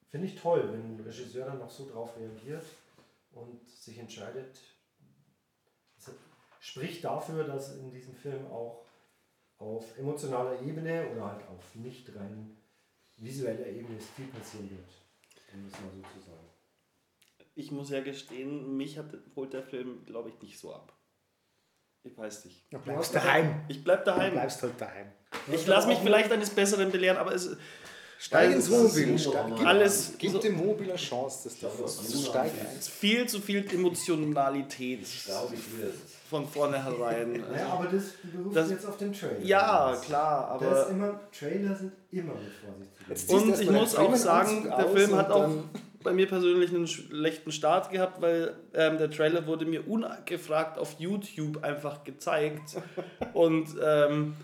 [0.10, 2.66] finde ich toll, wenn ein Regisseur dann noch so drauf reagiert
[3.32, 4.60] und sich entscheidet.
[5.96, 6.14] Das
[6.60, 8.86] spricht dafür, dass in diesem Film auch
[9.58, 12.58] auf emotionaler Ebene oder halt auf nicht rein
[13.18, 14.90] visueller Ebene viel passieren wird.
[15.54, 16.48] Um das mal so zu sagen.
[17.54, 20.98] Ich muss ja gestehen, mich hat, holt der Film, glaube ich, nicht so ab.
[22.04, 22.64] Ich weiß nicht.
[22.72, 23.56] Du bleibst daheim.
[23.68, 24.32] Ich bleib daheim.
[24.32, 25.08] Du bleibst halt daheim.
[25.52, 27.56] Ich lasse mich vielleicht eines Besseren belehren, aber es.
[28.18, 29.18] Steig ins Wohnmobil.
[29.18, 31.50] so gib- alles- Gib dem Wohnmobil eine Chance.
[31.50, 32.52] Das was das ein.
[32.78, 35.96] ist viel zu viel Emotionalität Glaube ich wird.
[36.30, 37.44] von vornherein.
[37.58, 39.40] Ja, aber das berufst Das- jetzt auf den Trailer.
[39.42, 40.88] Ja, klar, aber.
[40.90, 42.34] immer, Trailer sind immer
[43.08, 45.70] mit Vorsicht zu Und ich muss auch sagen, der Film hat auch dann-
[46.04, 51.00] bei mir persönlich einen schlechten Start gehabt, weil ähm, der Trailer wurde mir ungefragt auf
[51.00, 52.78] YouTube einfach gezeigt.
[53.34, 54.36] Und ähm,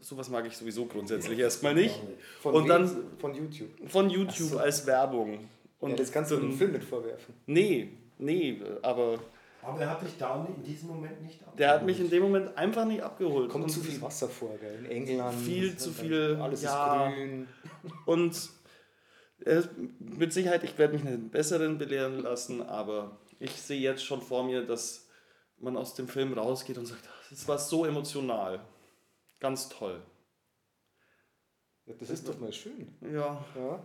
[0.00, 2.00] sowas mag ich sowieso grundsätzlich erstmal nicht.
[2.40, 3.70] Von Und dann von YouTube.
[3.86, 5.48] von YouTube als Werbung.
[5.80, 7.34] Und ja, das kannst du dem Film nicht vorwerfen.
[7.46, 9.18] Nee, nee, aber
[9.62, 12.56] Aber er hat dich da in diesem Moment nicht der hat mich in dem Moment
[12.56, 13.50] einfach nicht abgeholt.
[13.50, 14.86] Kommt Und zu viel Wasser vor, gell?
[14.90, 15.38] In England.
[15.38, 17.08] Viel zu viel, Alles ja.
[17.08, 17.48] ist grün.
[18.06, 18.50] Und
[19.98, 24.44] mit Sicherheit, ich werde mich einen besseren belehren lassen, aber ich sehe jetzt schon vor
[24.44, 25.08] mir, dass
[25.58, 28.60] man aus dem Film rausgeht und sagt, das war so emotional.
[29.40, 30.00] Ganz toll.
[31.86, 32.94] Ja, das ist doch mal schön.
[33.00, 33.44] Ja.
[33.56, 33.84] Ja.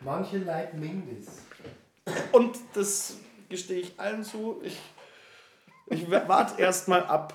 [0.00, 1.26] Manche leiden Mindis.
[2.32, 3.16] Und das
[3.48, 4.60] gestehe ich allen zu.
[4.62, 4.78] Ich,
[5.86, 7.34] ich warte erstmal ab.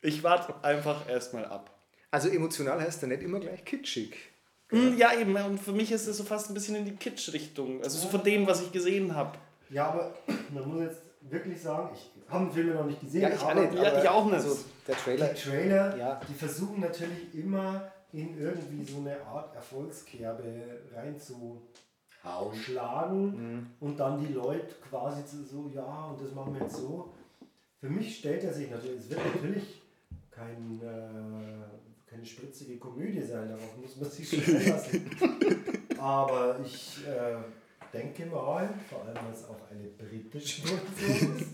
[0.00, 1.70] Ich warte einfach erstmal ab.
[2.10, 4.16] Also emotional heißt ja nicht immer gleich kitschig.
[4.70, 5.34] Hm, Ja, eben.
[5.36, 7.82] Und für mich ist es so fast ein bisschen in die Kitsch-Richtung.
[7.82, 9.38] Also so von dem, was ich gesehen habe.
[9.70, 10.14] Ja, aber
[10.52, 13.22] man muss jetzt wirklich sagen, ich habe den Film ja noch nicht gesehen.
[13.22, 13.74] Ja, ich auch aber nicht.
[13.74, 14.34] Ja, aber ich auch nicht.
[14.34, 15.26] Also der Trailer.
[15.28, 16.20] Die Trailer, Ja.
[16.28, 20.44] die versuchen natürlich immer in irgendwie so eine Art Erfolgskerbe
[20.94, 23.66] reinzuschlagen Mhm.
[23.80, 27.12] und dann die Leute quasi zu so, ja, und das machen wir jetzt so.
[27.80, 29.82] Für mich stellt er sich natürlich, es wird natürlich
[30.30, 31.64] kein, äh,
[32.14, 35.10] keine spritzige Komödie sein, darauf muss man sich schon einlassen.
[35.98, 37.36] Aber ich äh,
[37.92, 41.50] denke mal, vor allem weil es auch eine britische Produktion ist,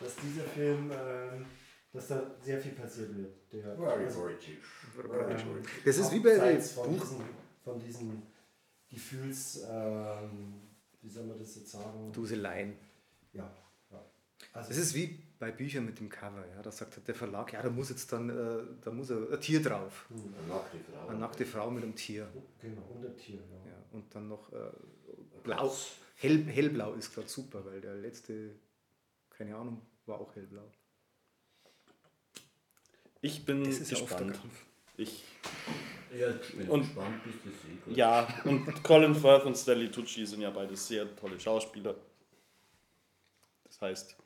[0.00, 1.46] dass dieser Film, ähm,
[1.92, 3.52] dass da sehr viel passieren wird.
[3.52, 4.58] Der, Very also, British.
[4.98, 7.00] ähm, Das ist wie bei von Buch.
[7.00, 7.20] diesen,
[7.62, 8.22] von diesen
[8.90, 10.54] Gefühls, ähm,
[11.00, 12.10] wie soll man das jetzt sagen?
[12.12, 12.76] Duseleien.
[13.32, 13.54] Ja,
[13.90, 14.04] ja.
[14.52, 16.44] Also, Das ist wie bei Büchern mit dem Cover.
[16.54, 16.62] Ja.
[16.62, 19.60] Da sagt halt der Verlag, ja, da muss jetzt dann äh, da muss ein Tier
[19.60, 20.06] drauf.
[20.08, 21.08] hm, Eine nackte Frau.
[21.08, 22.28] Eine nackte Frau mit einem Tier.
[22.60, 23.70] genau, und der Tier, ja.
[23.72, 23.76] Ja.
[23.90, 24.70] Und dann noch äh,
[25.42, 25.74] blau.
[26.14, 28.54] Hell, hellblau ist gerade super, weil der letzte,
[29.30, 30.70] keine Ahnung, war auch hellblau.
[33.20, 34.32] Ich bin Das ist ja gespannt.
[34.40, 34.66] Kampf.
[34.96, 35.24] Ich,
[36.16, 40.24] Ja, ich bin Und- gespannt, bis das eh ja, und Colin Firth und Stanley Tucci
[40.24, 41.96] sind ja beide sehr tolle Schauspieler.
[43.64, 44.16] Das heißt,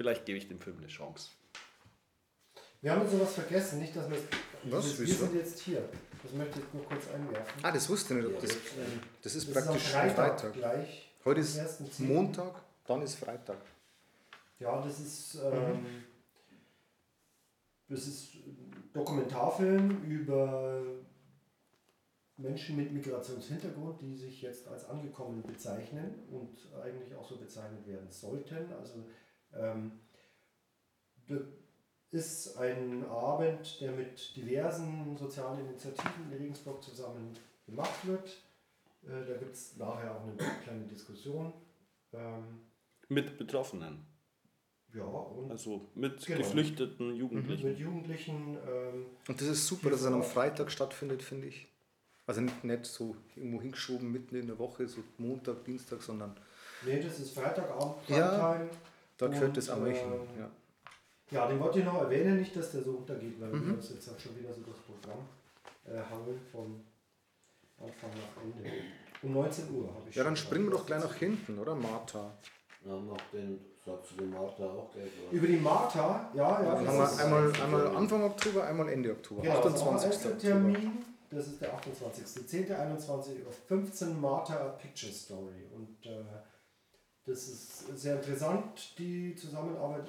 [0.00, 1.32] vielleicht gebe ich dem Film eine Chance.
[2.80, 4.16] Wir haben jetzt sowas vergessen, nicht, dass wir
[4.70, 4.98] Was?
[4.98, 5.86] wir sind jetzt hier.
[6.22, 7.62] Das möchte ich jetzt nur kurz einwerfen.
[7.62, 8.34] Ah, das wusste ich nicht.
[8.34, 8.80] Ob das, jetzt, äh,
[9.20, 10.52] das ist Das ist praktisch Freitag, Freitag.
[10.54, 11.14] gleich.
[11.22, 12.04] Heute ist 1.10..
[12.04, 13.58] Montag, dann ist Freitag.
[14.58, 16.04] Ja, das ist, ähm,
[17.90, 20.82] das ist ein Dokumentarfilm über
[22.38, 28.10] Menschen mit Migrationshintergrund, die sich jetzt als angekommen bezeichnen und eigentlich auch so bezeichnet werden
[28.10, 28.72] sollten.
[28.72, 29.04] Also ähm,
[31.28, 31.40] das
[32.10, 37.36] ist ein Abend, der mit diversen sozialen Initiativen in Regensburg zusammen
[37.66, 38.28] gemacht wird.
[39.04, 41.52] Äh, da gibt es nachher auch eine kleine Diskussion.
[42.12, 42.60] Ähm,
[43.08, 44.04] Mit Betroffenen,
[44.92, 46.38] ja, und also mit Genau.
[46.38, 47.68] geflüchteten Jugendlichen.
[47.68, 48.58] mit Jugendlichen.
[48.68, 51.68] Ähm, Und das ist super, dass es an einem Freitag stattfindet, finde ich.
[52.26, 56.36] Also nicht, nicht so irgendwo hingeschoben mitten in der Woche, so Montag, Dienstag, sondern
[56.84, 58.60] nee, das ist Freitagabend, Ja.
[59.20, 60.12] Da gehört Und, das einmal hin.
[60.12, 60.50] ähm, Ja.
[61.32, 63.66] Ja, den wollte ich noch erwähnen, nicht, dass der so untergeht, weil Mhm.
[63.68, 65.18] wir uns jetzt auch schon wieder so durchs Programm
[65.86, 66.80] äh, hangeln von
[67.78, 68.70] Anfang nach Ende.
[69.22, 72.32] Um 19 Uhr habe ich ja, dann springen wir doch gleich nach hinten, oder Martha?
[72.84, 75.32] Ja, mach den, sagst du dem Martha auch gleich was?
[75.32, 76.74] Über die Martha, ja, ja.
[76.74, 79.42] Dann das haben ist- wir einmal, einmal Anfang Oktober, einmal Ende Oktober.
[79.42, 80.26] Genau, das ist auch 28.
[80.26, 80.40] ein Oktober.
[80.72, 80.92] Termin.
[81.30, 82.72] Das ist der 28.10.
[82.74, 85.66] 21 Uhr 15 Martha Picture Story.
[85.76, 86.24] Und äh,
[87.30, 90.08] das ist sehr interessant, die Zusammenarbeit.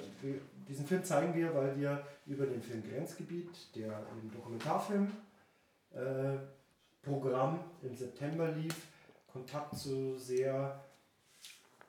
[0.68, 5.10] Diesen Film zeigen wir, weil wir über den Film Grenzgebiet, der im Dokumentarfilm
[5.94, 6.38] äh,
[7.82, 8.74] im September lief,
[9.32, 10.84] Kontakt zu sehr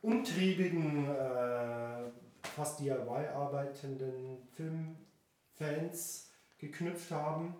[0.02, 2.12] umtriebigen, äh,
[2.56, 4.38] fast DIY arbeitenden
[5.54, 7.56] Fans geknüpft haben,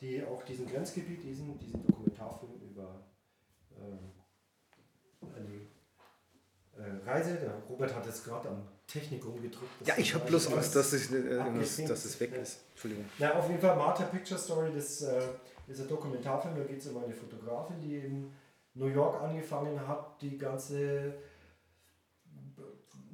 [0.00, 3.02] die auch diesen Grenzgebiet, diesen, diesen Dokumentarfilm über
[3.80, 4.12] ähm,
[5.34, 5.77] eine äh,
[7.06, 9.70] Reise, der Robert hat jetzt gerade am Technikum gedrückt.
[9.84, 12.60] Ja, ich habe bloß Angst, dass, ich, äh, dass es weg ist.
[12.70, 13.04] Entschuldigung.
[13.18, 15.20] Ja, auf jeden Fall Martha Picture Story, das äh,
[15.66, 18.32] ist ein Dokumentarfilm, da geht es um eine Fotografin, die in
[18.74, 21.14] New York angefangen hat, die ganze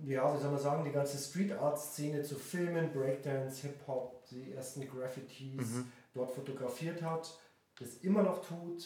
[0.06, 4.52] ja, wie soll man sagen, die ganze Street Art Szene zu filmen, Breakdance, Hip-Hop, die
[4.52, 5.92] ersten Graffitis mhm.
[6.12, 7.38] dort fotografiert hat,
[7.78, 8.84] das immer noch tut,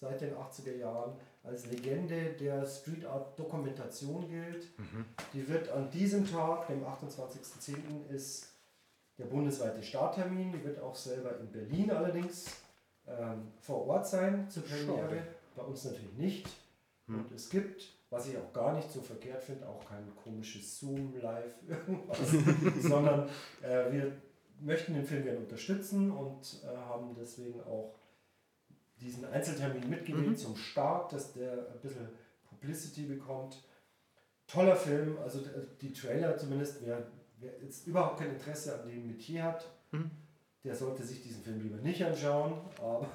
[0.00, 4.78] seit den 80er Jahren, als Legende der Street Art Dokumentation gilt.
[4.78, 5.04] Mhm.
[5.32, 8.52] Die wird an diesem Tag, dem 28.10., ist
[9.18, 10.52] der bundesweite Starttermin.
[10.52, 12.56] Die wird auch selber in Berlin allerdings
[13.06, 15.26] ähm, vor Ort sein zur Premiere.
[15.56, 16.48] Bei uns natürlich nicht.
[17.06, 17.20] Mhm.
[17.20, 21.14] Und es gibt was ich auch gar nicht so verkehrt finde, auch kein komisches Zoom
[21.20, 22.18] live irgendwas,
[22.82, 23.28] sondern
[23.62, 24.12] äh, wir
[24.60, 27.94] möchten den Film gerne unterstützen und äh, haben deswegen auch
[29.02, 30.36] diesen Einzeltermin mitgewählt mhm.
[30.36, 32.08] zum Start, dass der ein bisschen
[32.48, 33.62] Publicity bekommt.
[34.46, 35.40] Toller Film, also
[35.80, 37.06] die Trailer zumindest, wer,
[37.38, 40.10] wer jetzt überhaupt kein Interesse an dem Metier hat, mhm.
[40.62, 42.60] der sollte sich diesen Film lieber nicht anschauen.
[42.78, 43.08] Aber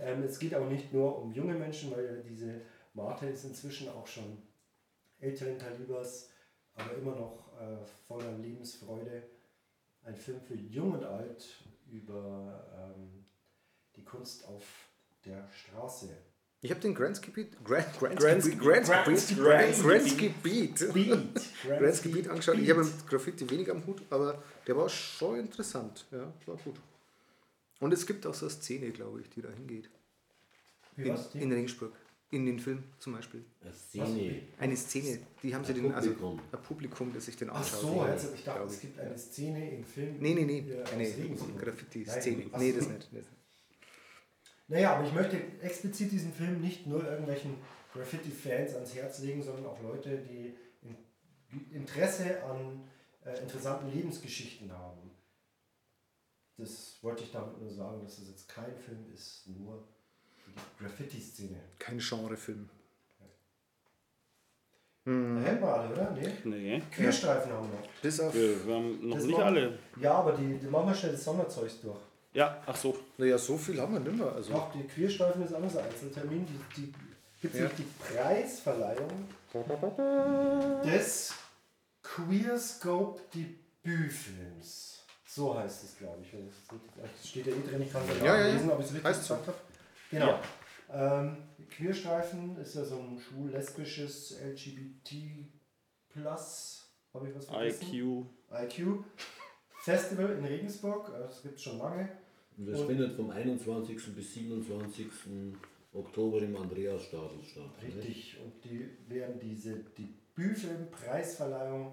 [0.00, 2.60] ähm, es geht auch nicht nur um junge Menschen, weil diese
[2.94, 4.38] Martha ist inzwischen auch schon
[5.20, 6.30] älteren Kalibers,
[6.74, 9.22] aber immer noch äh, voller Lebensfreude.
[10.04, 13.24] Ein Film für Jung und Alt über ähm,
[13.96, 14.85] die Kunst auf
[15.26, 16.08] der Straße.
[16.62, 19.82] Ich habe den Grenzgebiet, Grand, Grenzgebiet, Grenzgebiet,
[20.74, 21.32] Grenzgebiet,
[21.78, 22.58] Grenzgebiet angeschaut.
[22.58, 26.06] Ich habe mit Graffiti weniger am Hut, aber der war schon interessant.
[26.10, 26.76] Ja, war gut.
[27.78, 29.90] Und es gibt auch so eine Szene, glaube ich, die da hingeht.
[30.96, 31.92] In, in Ringsburg.
[32.30, 33.44] In den Film zum Beispiel.
[33.62, 34.42] Eine Szene.
[34.58, 35.20] Eine Szene.
[35.42, 37.74] Die haben sie den, also ein Publikum, das sich den anschaut.
[37.74, 40.16] Ach so, also ich dachte, es gibt eine Szene im Film.
[40.18, 40.64] Nee, nee, nee.
[40.92, 41.12] Eine
[41.60, 42.46] Graffiti-Szene.
[42.58, 43.08] Nee, das nicht.
[43.12, 43.24] Das
[44.68, 47.56] Naja, aber ich möchte explizit diesen Film nicht nur irgendwelchen
[47.92, 50.56] Graffiti-Fans ans Herz legen, sondern auch Leute, die
[51.72, 52.88] Interesse an
[53.24, 55.10] äh, interessanten Lebensgeschichten haben.
[56.58, 59.86] Das wollte ich damit nur sagen, dass es jetzt kein Film ist, nur
[60.78, 61.60] Graffiti-Szene.
[61.78, 62.68] Kein Genrefilm.
[65.04, 65.36] Hm.
[65.36, 66.10] Da hätten wir alle, oder?
[66.10, 66.32] Nee.
[66.44, 66.82] nee.
[66.90, 67.88] Querstreifen haben wir noch.
[68.02, 69.78] Bis auf wir, haben noch nicht machen, alle.
[70.00, 72.00] Ja, aber die, die machen wir schnell das Sonderzeugs durch.
[72.36, 72.94] Ja, ach so.
[73.16, 74.30] Naja, so viel haben wir nicht mehr.
[74.30, 74.52] Also.
[74.52, 76.46] Doch, die Querstreifen ist anders Einzeltermin.
[76.46, 76.92] Die, die
[77.40, 77.68] gibt es ja.
[77.68, 79.26] die Preisverleihung
[80.84, 81.32] des
[82.02, 85.06] Queerscope Debütfilms.
[85.26, 86.32] So heißt es, glaube ich.
[87.00, 89.12] Das steht ja eh drin, ich kann es ja, ja, lesen, ob ich es richtig
[89.12, 89.58] gesagt habe.
[90.10, 90.38] Genau.
[90.90, 91.20] Ja.
[91.20, 91.38] Ähm,
[91.70, 95.48] Queerstreifen ist ja so ein schwul-lesbisches LGBT
[96.10, 97.94] Plus, habe ich was vergessen?
[97.94, 98.26] IQ.
[98.52, 99.04] IQ.
[99.82, 102.25] Festival in Regensburg, äh, das gibt es schon lange.
[102.56, 104.14] Und das findet vom 21.
[104.14, 105.06] bis 27.
[105.92, 107.70] Oktober im Andreasstadel statt.
[107.82, 109.84] Richtig, und die werden diese
[110.36, 111.92] Debütfilm-Preisverleihung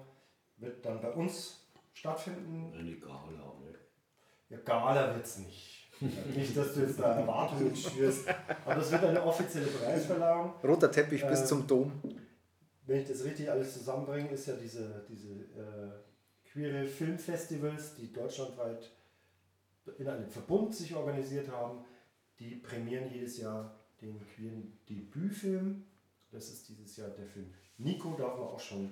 [0.58, 1.60] wird dann bei uns
[1.92, 2.72] stattfinden.
[2.76, 3.74] Eine Gala, ne?
[4.48, 5.80] Ja, Gala wird es nicht.
[6.34, 8.28] Nicht, dass du jetzt da Erwartungen schürst,
[8.64, 10.54] aber es wird eine offizielle Preisverleihung.
[10.62, 11.92] Roter Teppich äh, bis zum Dom.
[12.86, 15.92] Wenn ich das richtig alles zusammenbringe, ist ja diese, diese äh,
[16.44, 18.90] queere Filmfestivals, die deutschlandweit
[19.98, 21.84] in einem Verbund sich organisiert haben,
[22.38, 25.84] die prämieren jedes Jahr den queeren Debütfilm.
[26.30, 28.90] Das ist dieses Jahr der Film Nico, darf man auch schon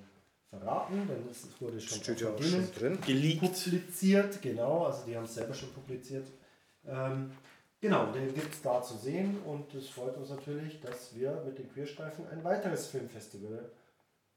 [0.48, 2.98] verraten, denn es wurde schon, Steht ja auch schon drin.
[3.04, 3.40] Geleakt.
[3.40, 4.42] publiziert.
[4.42, 6.26] Genau, also die haben es selber schon publiziert.
[6.84, 7.32] Ähm,
[7.80, 11.58] genau, den gibt es da zu sehen und es freut uns natürlich, dass wir mit
[11.58, 13.70] den Queerstreifen ein weiteres Filmfestival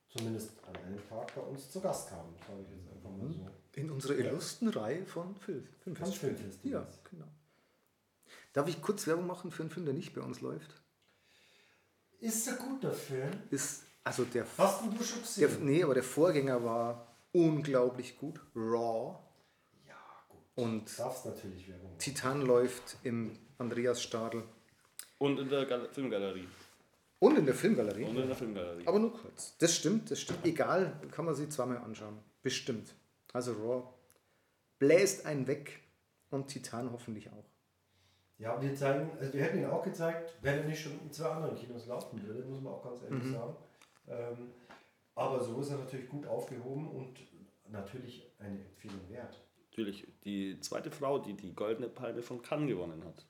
[0.07, 3.47] zumindest an einem Tag bei uns zu Gast haben, sage ich jetzt einfach mal so.
[3.75, 4.81] In unserer illustren ja.
[4.81, 6.17] Reihe von Film, Filmfestivals.
[6.37, 6.95] Filmfestivals.
[6.95, 7.27] Ja, genau.
[8.53, 10.81] Darf ich kurz Werbung machen für einen Film, der nicht bei uns läuft?
[12.19, 13.31] Ist ein guter Film.
[13.51, 15.49] Ist, also der, Hast du schon gesehen?
[15.49, 18.39] Der, nee, aber der Vorgänger war unglaublich gut.
[18.55, 19.19] Raw.
[20.55, 24.43] Und Darfst natürlich Werbung Titan läuft im Andreas Stadel.
[25.17, 26.47] Und in der Gal Filmgalerie.
[27.19, 28.05] Und in der Filmgalerie.
[28.05, 28.87] Und in der Filmgalerie.
[28.87, 29.55] Aber nur kurz.
[29.57, 30.45] Das stimmt, das stimmt.
[30.45, 32.17] Egal, kann man sie zweimal anschauen.
[32.41, 32.93] Bestimmt.
[33.35, 33.83] Also Raw
[34.79, 35.81] bläst einen weg
[36.29, 37.45] und Titan hoffentlich auch.
[38.37, 41.29] Ja, wir zeigen, also wir hätten ihn auch gezeigt, wenn er nicht schon in zwei
[41.29, 43.33] anderen Kinos laufen würde, muss man auch ganz ehrlich mhm.
[43.33, 43.55] sagen.
[44.07, 44.51] Ähm,
[45.15, 47.19] aber so ist er natürlich gut aufgehoben und
[47.69, 49.39] natürlich eine Empfehlung wert
[49.75, 53.25] natürlich die zweite Frau, die die Goldene Palme von Cannes gewonnen hat.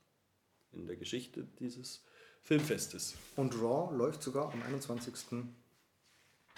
[0.71, 2.03] In der Geschichte dieses
[2.43, 3.15] Filmfestes.
[3.35, 5.15] Und Raw läuft sogar am 21.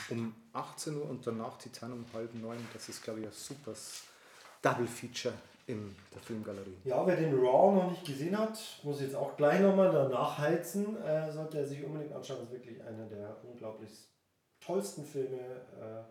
[0.10, 2.58] um 18 Uhr und danach Titan um halb neun.
[2.74, 3.74] Das ist, glaube ich, ein super
[4.62, 5.34] Double Feature
[5.68, 6.78] in der Filmgalerie.
[6.86, 10.96] Ja, wer den Raw noch nicht gesehen hat, muss jetzt auch gleich nochmal danach heizen,
[11.04, 12.40] äh, sollte er sich unbedingt anschauen.
[12.40, 13.92] Das ist wirklich einer der unglaublich
[14.62, 16.04] tollsten Filme, äh,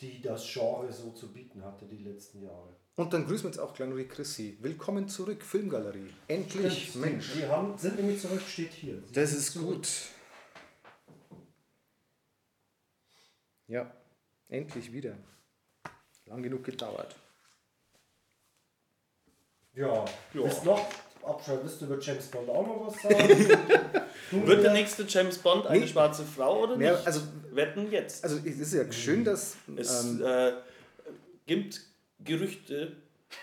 [0.00, 2.76] die das Genre so zu bieten hatte die letzten Jahre.
[2.96, 4.58] Und dann grüßen wir jetzt auch gleich noch die Chrissy.
[4.60, 6.12] Willkommen zurück, Filmgalerie.
[6.28, 7.32] Endlich, Mensch.
[7.34, 9.02] Die haben, sind nämlich zurück, steht hier.
[9.06, 9.76] Sie Das ist zurück.
[9.76, 9.88] gut.
[13.70, 13.88] Ja,
[14.48, 15.14] endlich wieder.
[16.26, 17.14] Lang genug gedauert.
[19.74, 20.04] Ja, Ja.
[20.32, 20.84] Willst noch
[21.22, 23.28] abschreiben, willst du über James Bond auch noch was sagen?
[24.46, 25.86] Wird der nächste James Bond eine Nee.
[25.88, 27.06] schwarze Frau oder Ja, nicht?
[27.06, 28.22] also- Wetten jetzt.
[28.24, 30.52] Also es ist ja schön, dass es ähm, äh,
[31.46, 31.80] gibt
[32.20, 32.96] Gerüchte,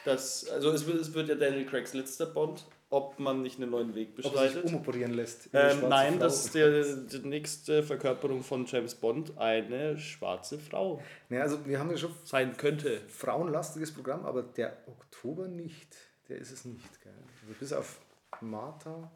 [0.06, 3.72] dass, also es wird, es wird ja Daniel Craigs letzter Bond, ob man nicht einen
[3.72, 4.66] neuen Weg ob er sich beschreitet.
[4.66, 5.50] umoperieren lässt.
[5.54, 6.20] Ähm, nein, Frau.
[6.20, 11.80] das ist der, die nächste Verkörperung von James Bond eine schwarze Frau Ja, also wir
[11.80, 13.02] haben ja schon sein könnte.
[13.10, 15.96] frauenlastiges Programm, aber der Oktober nicht.
[16.30, 17.02] Der ist es nicht.
[17.02, 17.14] Gell?
[17.42, 18.00] Also bis auf
[18.42, 19.12] Martha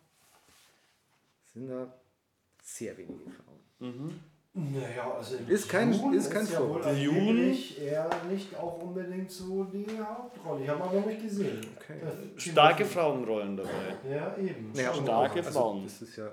[1.54, 1.94] sind da
[2.64, 4.22] sehr wenige Frauen.
[4.54, 6.84] Naja, also im Ist kein- Dune ist kein ja Flop.
[6.86, 7.56] wohl Dune?
[7.80, 10.64] eher nicht auch unbedingt so die Hauptrolle.
[10.64, 11.66] Ich habe aber noch nicht gesehen.
[11.78, 12.00] Okay.
[12.36, 13.96] Starke Frauenrollen dabei.
[14.10, 14.74] Ja, eben.
[14.74, 15.84] Naja, Starke auch, Frauen.
[15.84, 16.26] Also, das ist ja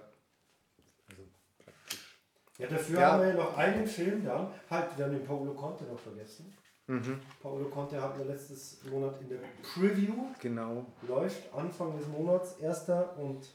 [1.11, 1.22] also
[1.64, 2.18] praktisch.
[2.59, 3.12] Ja, dafür Ja.
[3.12, 4.48] haben wir ja noch einen Film dann.
[4.68, 6.52] Halt, wir haben den Paolo Conte noch vergessen.
[6.88, 10.87] Mhm, Paolo Conte hat ja letztes Monat in der Preview genau.
[11.07, 13.14] läuft Anfang des Monats, 1.
[13.18, 13.46] und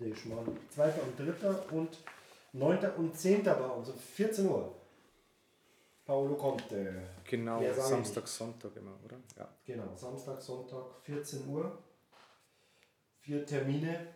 [0.00, 0.84] nee, schon mal 2.
[0.86, 1.50] und 3.
[1.76, 1.98] und
[2.52, 2.78] 9.
[2.96, 3.44] und 10.
[3.44, 4.74] bei uns um 14 Uhr.
[6.04, 7.02] Paolo Conte.
[7.24, 9.16] Genau, Samstag, Sonntag immer, oder?
[9.36, 9.48] Ja.
[9.64, 11.78] Genau, Samstag, Sonntag, 14 Uhr.
[13.20, 14.14] Vier Termine.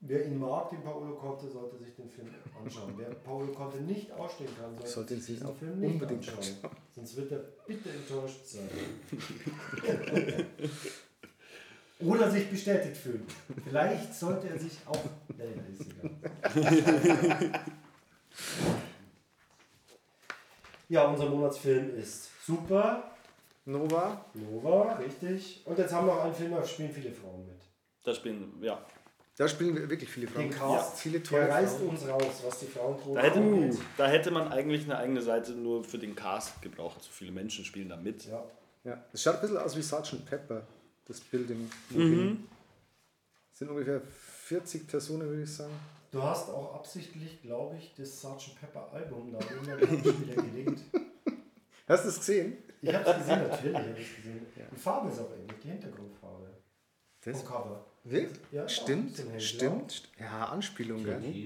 [0.00, 2.28] Wer ihn mag, den Paolo Conte, sollte sich den Film
[2.62, 2.92] anschauen.
[2.98, 6.70] Wer Paolo Conte nicht ausstehen kann, sollte, Sollte sich auch Film nicht unbedingt anschauen.
[6.94, 8.68] Sonst wird er bitte enttäuscht sein.
[12.00, 13.26] Oder sich bestätigt fühlen.
[13.64, 15.04] Vielleicht sollte er sich auch.
[15.38, 17.60] Ja, ja, ist egal.
[20.88, 23.10] Ja, unser Monatsfilm ist super.
[23.64, 25.62] Nova, Nova, richtig.
[25.64, 27.56] Und jetzt haben wir noch einen Film, da spielen viele Frauen mit.
[28.04, 28.78] Da spielen, ja.
[29.38, 30.50] da spielen wir wirklich viele Frauen.
[30.50, 31.88] Den Cast, viele tolle der reißt Frauen.
[31.88, 33.78] uns raus, was die Frauenquote Da hätte, angeht.
[33.96, 37.02] da hätte man eigentlich eine eigene Seite nur für den Cast gebraucht.
[37.02, 38.26] So viele Menschen spielen da mit.
[38.26, 38.44] Ja.
[38.84, 40.26] Ja, es schaut ein bisschen aus wie Sgt.
[40.26, 40.66] Pepper,
[41.06, 41.70] das Building.
[41.90, 42.44] Mhm.
[43.52, 45.72] Es sind ungefähr 40 Personen, würde ich sagen.
[46.10, 48.58] Du hast auch absichtlich, glaube ich, das Sgt.
[48.60, 50.80] Pepper Album da in der Gegenspieler gelegt.
[51.88, 52.56] Hast du es gesehen?
[52.80, 54.46] Ich habe es gesehen, natürlich habe ich es gesehen.
[54.72, 56.50] Die Farbe ist auch ähnlich, die Hintergrundfarbe.
[57.24, 57.86] Das Vom Cover.
[58.04, 58.38] Wirklich?
[58.52, 60.08] Ja, stimmt, stimmt.
[60.18, 61.44] Ja, Anspielung, gell?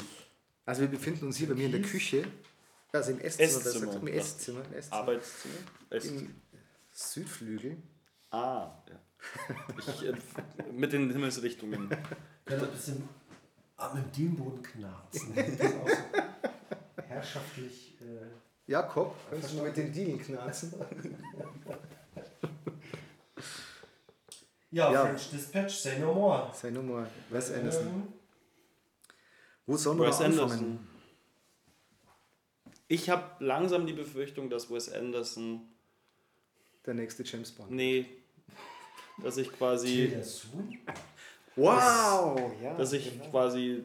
[0.67, 1.83] Also wir befinden uns hier bei mir in der.
[1.83, 2.25] Küche.
[2.93, 3.87] Also im Esszimmer, besser Esszimmer.
[3.87, 4.97] gesagt, im Esszimmer, im Esszimmer.
[4.97, 5.55] Arbeitszimmer?
[5.91, 6.35] Es- Im
[6.93, 7.77] Südflügel.
[8.31, 9.01] Ah, ja.
[9.79, 10.13] Ich, äh,
[10.73, 11.89] mit den Himmelsrichtungen.
[12.45, 13.09] Kann ein bisschen
[13.77, 15.35] am Dielenboden knarzen.
[15.35, 17.97] Das ist auch so herrschaftlich.
[18.01, 20.75] Äh, Jakob, kannst du mit den Dielen knarzen?
[24.71, 25.07] ja, Ja.
[25.07, 26.51] French Dispatch, say no more.
[26.55, 27.87] Sei nur mal Wes Anderson.
[27.87, 28.03] Ähm,
[29.67, 30.39] Wo sollen wir anfangen?
[30.41, 30.89] Anderson.
[32.89, 35.69] Ich habe langsam die Befürchtung, dass Wes Anderson.
[36.87, 37.71] Der nächste James Bond.
[37.71, 38.07] Nee.
[39.23, 40.13] Dass ich quasi.
[41.57, 42.41] Wow!
[42.63, 43.31] Ja, Dass ich genau.
[43.31, 43.83] quasi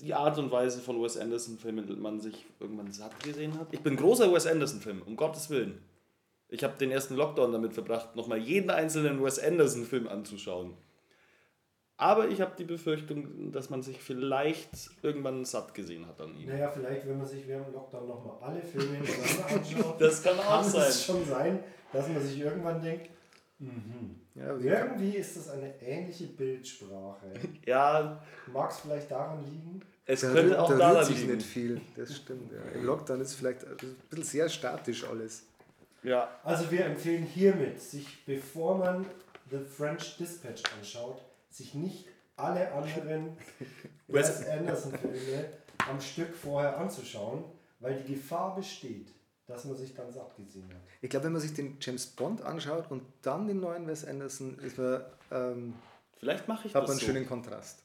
[0.00, 3.68] die Art und Weise von Wes Anderson-Filmen man sich irgendwann satt gesehen hat.
[3.70, 5.80] Ich bin großer Wes Anderson-Film, um Gottes Willen.
[6.48, 10.74] Ich habe den ersten Lockdown damit verbracht, nochmal jeden einzelnen Wes Anderson-Film anzuschauen.
[11.96, 14.70] Aber ich habe die Befürchtung, dass man sich vielleicht
[15.02, 16.48] irgendwann satt gesehen hat an ihm.
[16.48, 20.36] Naja, vielleicht, wenn man sich während dem Lockdown nochmal alle Filme hintereinander anschaut, Das kann
[20.40, 20.88] auch kann sein.
[20.88, 21.60] es schon sein,
[21.92, 23.08] dass man sich irgendwann denkt,
[23.62, 24.16] mhm.
[24.34, 27.32] Ja, wie- irgendwie ist das eine ähnliche Bildsprache.
[27.66, 28.20] Ja,
[28.52, 29.80] Mag es vielleicht daran liegen?
[30.06, 31.36] es da, könnte auch da daran sich liegen.
[31.36, 32.50] nicht viel, das stimmt.
[32.52, 32.58] Ja.
[32.72, 33.76] Im Lockdown ist es vielleicht ein
[34.10, 35.44] bisschen sehr statisch alles.
[36.02, 39.06] Ja, Also wir empfehlen hiermit, sich bevor man
[39.50, 43.36] The French Dispatch anschaut, sich nicht alle anderen
[44.08, 45.44] Wes- Wes Anderson-Filme
[45.88, 47.44] am Stück vorher anzuschauen,
[47.78, 49.08] weil die Gefahr besteht,
[49.52, 50.80] dass man sich dann satt gesehen hat.
[51.00, 54.58] Ich glaube, wenn man sich den James Bond anschaut und dann den neuen Wes Anderson,
[54.60, 55.74] ist man, ähm,
[56.18, 57.06] vielleicht mache ich hat das man einen so.
[57.12, 57.82] schönen Kontrast.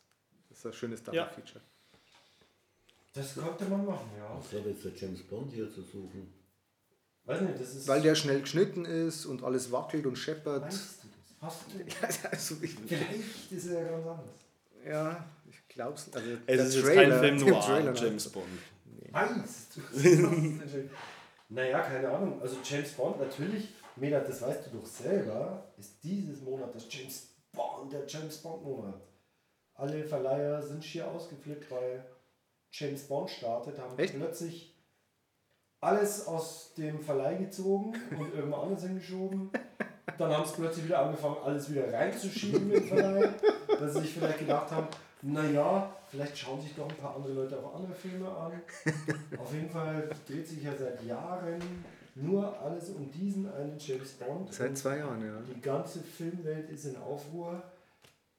[0.49, 1.28] Das ist ein schönes Double Ja.
[1.28, 1.61] Feature.
[3.13, 4.30] Das könnte man machen, ja.
[4.38, 6.32] Was hat jetzt der James Bond hier zu suchen?
[7.26, 7.88] Weiß nicht, das ist.
[7.88, 10.63] Weil der schnell geschnitten ist und alles wackelt und scheppert.
[10.63, 11.41] Weißt du das?
[11.41, 11.61] Hast
[12.24, 14.30] du also ich, Vielleicht ist er ja ganz anders.
[14.86, 16.13] ja, ich glaube es.
[16.13, 18.45] Also Es ist jetzt Trailer- kein Film noir, Trailer- James Bond.
[19.11, 20.03] Weißt du das?
[21.49, 22.41] naja, keine Ahnung.
[22.41, 27.35] Also James Bond, natürlich Meda, das weißt du doch selber, ist dieses Monat das James
[27.51, 29.01] Bond, der James Bond Monat.
[29.73, 32.05] Alle Verleiher sind schier ausgeflippt, weil
[32.71, 34.15] James Bond startet, haben Echt?
[34.15, 34.75] plötzlich
[35.79, 39.51] alles aus dem Verleih gezogen und irgendwo anders hingeschoben.
[40.17, 43.33] Dann haben sie plötzlich wieder angefangen, alles wieder reinzuschieben im Verleih,
[43.79, 44.87] weil sie sich vielleicht gedacht haben,
[45.22, 48.61] naja, vielleicht schauen sich doch ein paar andere Leute auch andere Filme an.
[49.39, 51.61] Auf jeden Fall dreht sich ja seit Jahren
[52.15, 54.53] nur alles um diesen einen James Bond.
[54.53, 55.39] Seit zwei Jahren, ja.
[55.41, 57.61] die ganze Filmwelt ist in Aufruhr,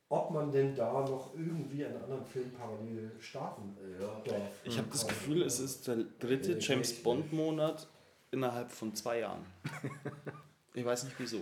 [0.09, 3.77] ob man denn da noch irgendwie einen anderen Film parallel starten
[4.25, 4.41] darf.
[4.65, 7.87] Ich habe das Gefühl, es ist der dritte Ja, James Bond-Monat
[8.31, 9.45] innerhalb von zwei Jahren.
[10.75, 11.41] Ich weiß nicht wieso.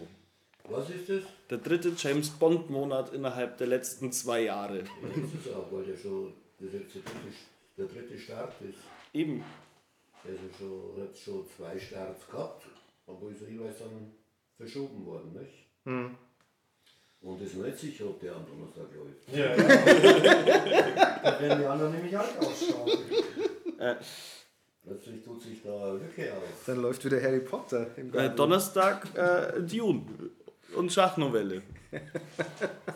[0.71, 1.23] Was ist das?
[1.51, 4.79] Der dritte James Bond-Monat innerhalb der letzten zwei Jahre.
[4.79, 7.01] Ja, das ist auch, weil der schon der dritte,
[7.77, 8.79] der dritte Start ist.
[9.13, 9.45] Eben.
[10.25, 12.65] Der ist ja schon, hat schon zwei Starts gehabt,
[13.07, 14.13] aber ist ja jeweils dann
[14.57, 15.67] verschoben worden, nicht?
[15.85, 16.17] Hm.
[17.23, 19.29] Und das ist nicht sicher, ob der am Donnerstag läuft.
[19.33, 19.57] Ja, ja.
[21.23, 22.91] da werden die anderen nämlich alt ausschauen.
[24.85, 26.65] Plötzlich tut sich da eine Lücke auf.
[26.67, 28.31] Dann läuft wieder Harry Potter im Äh.
[28.31, 30.05] Donnerstag äh, Dune
[30.77, 31.63] und Schachnovelle.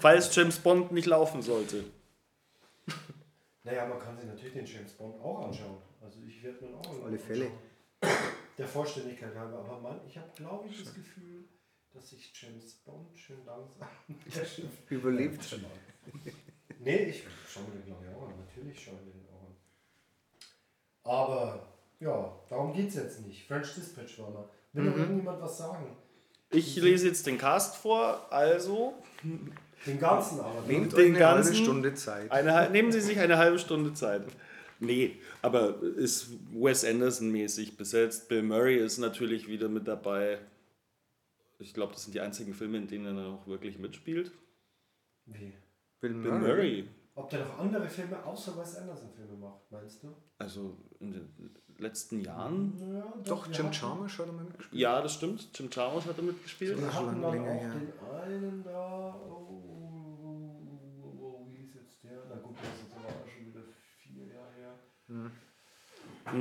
[0.01, 1.85] Falls James Bond nicht laufen sollte.
[3.63, 5.79] Naja, man kann sich natürlich den James Bond auch anschauen.
[6.01, 7.47] Also ich werde mir auch Auf alle Fälle.
[7.47, 8.21] anschauen.
[8.59, 9.59] Der Vollständigkeit halber.
[9.59, 11.45] Aber man, ich habe glaube ich das Gefühl,
[11.93, 13.89] dass sich James Bond schön langsam
[14.89, 15.59] Überlebt.
[16.79, 18.35] Nee, ich schaue mir den glaube ich auch an.
[18.39, 19.57] Natürlich schaue ich mir den auch an.
[21.05, 21.67] Aber
[22.01, 23.47] ja, darum geht es jetzt nicht.
[23.47, 24.49] French Dispatch war mal.
[24.73, 25.97] Will noch irgendjemand was sagen?
[26.51, 28.95] Ich lese jetzt den Cast vor, also
[29.87, 30.61] Den ganzen aber.
[30.63, 30.67] ne?
[30.67, 32.31] Nehmt Den euch eine halbe ganzen- Stunde Zeit.
[32.31, 34.23] eine, nehmen Sie sich eine halbe Stunde Zeit.
[34.81, 38.29] Nee, aber ist Wes Anderson mäßig besetzt.
[38.29, 40.39] Bill Murray ist natürlich wieder mit dabei.
[41.59, 44.33] Ich glaube, das sind die einzigen Filme, in denen er noch wirklich mitspielt.
[45.27, 45.53] Wie?
[46.01, 46.89] Bill Bill Murray.
[47.15, 50.15] Ob der noch andere Filme außer Wes Anderson Filme macht, meinst du?
[50.39, 50.79] Also
[51.81, 52.73] letzten Jahren.
[52.95, 54.81] Ja, Doch, Jim hatten- Chalmers hat er mitgespielt.
[54.81, 55.49] Ja, das stimmt.
[55.59, 56.79] Jim Chalmers hat er mitgespielt.
[56.79, 57.71] Wir ist hatten dann länger auch her.
[57.75, 60.57] den einen da, oh, oh,
[61.03, 62.19] oh, oh, wie hieß jetzt der?
[62.29, 63.61] Na gut, das ist aber auch schon wieder
[63.99, 64.75] vier Jahre her.
[65.09, 65.31] Mhm.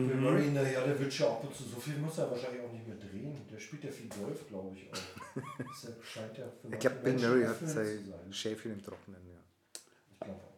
[0.08, 2.72] Bill Murray, naja, der wird schon ab und zu, so viel muss er wahrscheinlich auch
[2.72, 3.34] nicht mehr drehen.
[3.52, 5.42] Der spielt ja viel Golf, glaube ich auch.
[5.72, 8.14] Deshalb scheint ja für Ich glaube, Bill Murray hat sein.
[8.30, 9.22] Schäfchen im Trockenen.
[9.28, 9.40] Ja.
[10.14, 10.49] Ich glaube auch.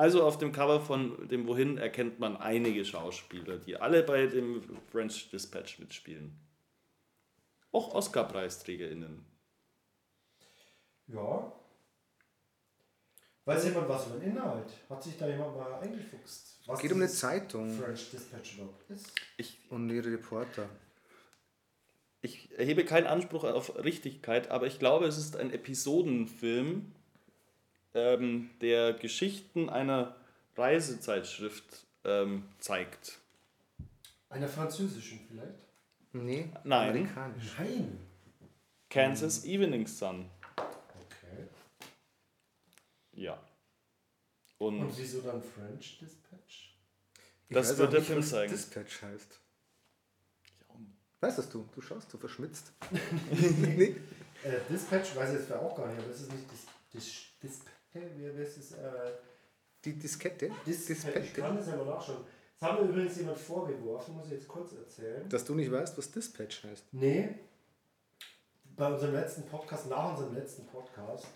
[0.00, 4.62] Also auf dem Cover von dem Wohin erkennt man einige Schauspieler, die alle bei dem
[4.90, 6.40] French Dispatch mitspielen.
[7.70, 9.22] Auch Oscar-PreisträgerInnen.
[11.08, 11.52] Ja.
[13.44, 14.72] Weiß jemand was über den Inhalt?
[14.88, 16.62] Hat sich da jemand mal eingefuchst?
[16.64, 19.12] Was Geht um eine Zeitung French Dispatch überhaupt ist?
[19.36, 20.66] Ich, und ihre Reporter.
[22.22, 26.94] ich erhebe keinen Anspruch auf Richtigkeit, aber ich glaube, es ist ein Episodenfilm,
[27.94, 30.16] ähm, der Geschichten einer
[30.56, 33.18] Reisezeitschrift ähm, zeigt.
[34.28, 35.58] Einer französischen vielleicht?
[36.12, 36.90] Nee, Nein.
[36.90, 37.52] amerikanisch.
[37.58, 37.98] Nein.
[38.88, 40.28] Kansas Evening Sun.
[40.56, 41.46] Okay.
[43.12, 43.40] Ja.
[44.58, 46.76] Und, Und wieso dann French Dispatch?
[47.48, 48.52] Ich Das wird der nicht, Film zeigen.
[48.52, 49.40] Dispatch heißt.
[51.20, 51.68] Weißt das du?
[51.74, 52.72] Du schaust, du verschmitzt.
[53.30, 53.96] nee.
[54.42, 57.60] Äh, Dispatch weiß ich jetzt auch gar nicht, aber es ist nicht Dis, Dis, Dis,
[57.94, 58.72] wie wie ist es?
[58.72, 59.12] Äh,
[59.84, 60.50] Die Diskette?
[60.66, 60.66] Dispatch.
[60.66, 61.40] Ich Dispette.
[61.40, 62.24] kann das ja mal nachschauen.
[62.58, 65.26] Das hat mir übrigens jemand vorgeworfen, muss ich jetzt kurz erzählen.
[65.28, 66.84] Dass du nicht weißt, was Dispatch heißt.
[66.92, 67.34] Nee,
[68.76, 71.26] bei unserem letzten Podcast, nach unserem letzten Podcast,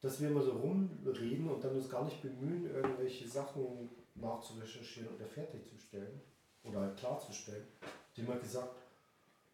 [0.00, 5.26] dass wir immer so rumreden und dann uns gar nicht bemühen, irgendwelche Sachen nachzurecherchieren oder
[5.26, 6.20] fertigzustellen
[6.64, 7.66] oder halt klarzustellen.
[8.16, 8.74] Die haben halt gesagt,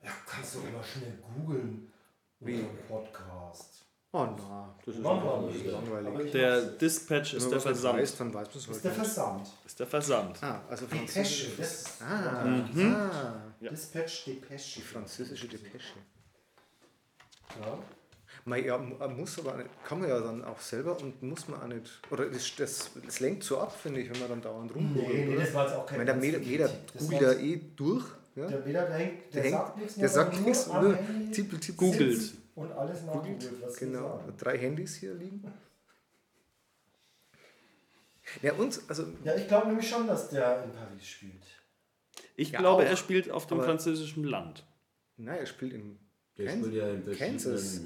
[0.03, 1.93] ja, kannst du immer schnell googeln.
[2.41, 2.65] Wie?
[2.89, 3.85] Podcast.
[4.13, 6.27] Oh na, das ist langweilig.
[6.27, 6.61] Ich der.
[6.63, 7.99] Dispatch ist der Versand.
[7.99, 8.91] weiß, dann weiß man es ist der.
[8.93, 9.49] Versand.
[9.65, 10.43] Ist der Versand.
[10.43, 11.07] Ah, also Depesche.
[11.15, 11.51] französische.
[11.57, 12.95] Das Ah, mhm.
[12.95, 13.71] ah, Ja.
[13.71, 14.81] Dispatch Depesche.
[14.81, 15.95] die französische Depesche.
[17.61, 17.79] Ja.
[18.47, 21.61] Man, ja, man muss aber nicht, kann man ja dann auch selber und muss man
[21.63, 24.75] auch nicht, oder das, das, das lenkt so ab, finde ich, wenn man dann dauernd
[24.75, 26.93] rumgoogelt, Nee, nee, das war jetzt auch Ich kein meine, der Meder, ernste Meder Kritik.
[26.95, 28.05] Das googelt ja eh durch.
[28.37, 28.47] Ja?
[28.47, 30.99] Der der, hängt, der, Der sagt nichts der mehr, sagt nichts, nur
[31.33, 32.33] tippel, tippel, Googelt.
[32.55, 34.35] Und alles nachgoogelt, was sie Genau, sagen.
[34.37, 35.43] drei Handys hier liegen.
[38.43, 41.43] Ja, uns, also, Ja, ich glaube nämlich schon, dass der in Paris spielt.
[42.37, 42.89] Ich Ja, glaube, auch.
[42.89, 44.65] er spielt auf dem Aber- französischen Land.
[45.17, 45.99] nein, er spielt in
[46.39, 46.67] Der Kansas.
[46.69, 47.81] spielt ja in Kansas.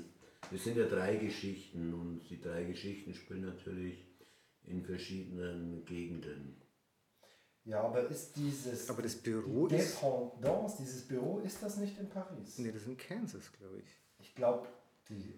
[0.52, 4.06] Es sind ja drei Geschichten und die drei Geschichten spielen natürlich
[4.64, 6.60] in verschiedenen Gegenden.
[7.64, 9.94] Ja, aber ist dieses Aber das Büro die ist.
[9.96, 12.58] Dependance, dieses Büro, ist das nicht in Paris?
[12.58, 14.03] Nee, das ist in Kansas, glaube ich.
[14.25, 14.66] Ich glaube,
[15.11, 15.35] die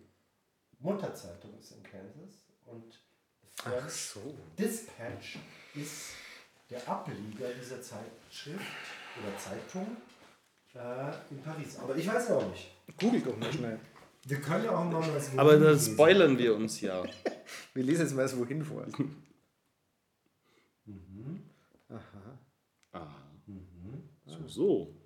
[0.78, 3.00] Mutterzeitung ist in Kansas und
[3.58, 4.20] Ach French so.
[4.56, 5.38] Dispatch
[5.74, 6.12] ist
[6.70, 8.60] der Ableger dieser Zeitschrift
[9.20, 9.96] oder Zeitung
[10.74, 11.78] äh, in Paris.
[11.80, 12.70] Aber ich weiß ja auch nicht.
[12.96, 13.80] Google doch mal schnell.
[14.24, 15.94] Wir können ja auch mal was Aber da lesen.
[15.94, 17.02] spoilern wir uns ja.
[17.74, 18.86] Wir lesen jetzt mal das wohin vor.
[21.88, 22.38] Aha.
[22.92, 23.14] Ah.
[24.26, 24.96] So, so.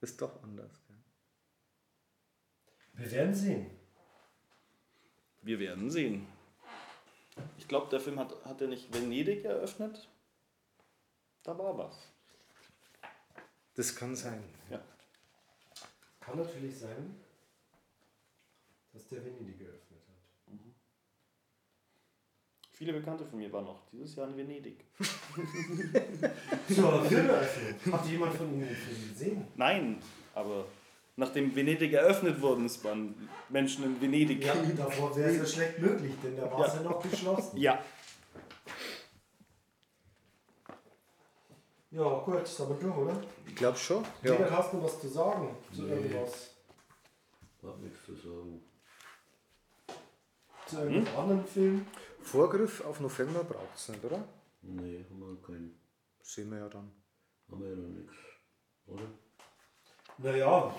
[0.00, 0.83] Ist doch anders.
[2.96, 3.70] Wir werden sehen.
[5.42, 6.26] Wir werden sehen.
[7.58, 10.08] Ich glaube, der Film hat, hat er nicht Venedig eröffnet?
[11.42, 12.08] Da war was.
[13.74, 14.42] Das kann sein.
[14.70, 14.80] Ja.
[16.20, 17.16] Kann natürlich sein,
[18.92, 20.14] dass der Venedig geöffnet hat.
[22.72, 24.84] Viele Bekannte von mir waren noch dieses Jahr in Venedig.
[26.68, 27.92] Zur Filmeröffnung.
[27.92, 29.46] Hat jemand von Ihnen den Film gesehen?
[29.54, 30.02] Nein,
[30.34, 30.66] aber
[31.16, 34.44] nachdem Venedig eröffnet worden ist, waren Menschen in Venedig.
[34.44, 36.82] Ja, davor wäre es ja schlecht möglich, denn da war es Ja.
[36.82, 37.56] ja noch geschlossen.
[37.58, 37.78] Ja.
[41.90, 43.22] Ja, gut, sind wir durch, oder?
[43.46, 44.04] Ich glaube schon.
[44.22, 44.50] Ja.
[44.50, 45.92] hast du was zu sagen zu Nee.
[45.94, 46.50] irgendwas?
[47.62, 48.60] Hab nichts zu sagen.
[50.66, 51.86] Zu irgendeinem anderen Film?
[52.20, 54.24] Vorgriff auf November braucht es nicht, oder?
[54.62, 55.78] Nee, haben wir keinen.
[56.22, 56.90] Sehen wir ja dann.
[57.50, 58.14] Haben wir ja noch nichts.
[58.86, 59.02] Oder?
[60.18, 60.74] Naja,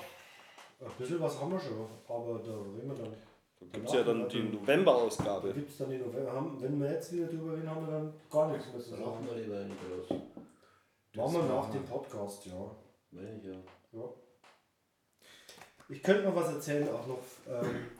[0.79, 3.13] ein bisschen was haben wir schon, aber da reden wir dann.
[3.59, 5.53] Da gibt es ja dann die November-Ausgabe.
[5.53, 6.31] Gibt es dann die November?
[6.33, 8.97] Haben, wenn wir jetzt wieder drüber reden, haben wir dann gar nichts mehr zu Da
[8.97, 9.27] machen sagen.
[9.35, 10.19] wir lieber einen draus.
[11.15, 12.71] Machen wir nach dem Podcast, ja.
[13.11, 13.53] Meine ich ja.
[13.93, 14.09] ja.
[15.87, 17.19] Ich könnte noch was erzählen, auch noch.
[17.47, 17.91] Ähm,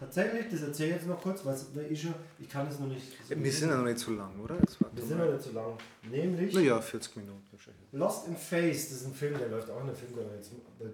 [0.00, 1.56] tatsächlich, das erzähle ich jetzt noch kurz, weil
[1.92, 3.06] ich schon, ich kann es noch nicht.
[3.28, 4.56] Wir sind ja noch nicht zu lang, oder?
[4.58, 5.78] Jetzt warte wir sind noch nicht zu lang.
[6.10, 7.82] Nämlich Naja, 40 Minuten wahrscheinlich.
[7.92, 10.38] Lost in Face, das ist ein Film, der läuft auch in der Filmgalerie.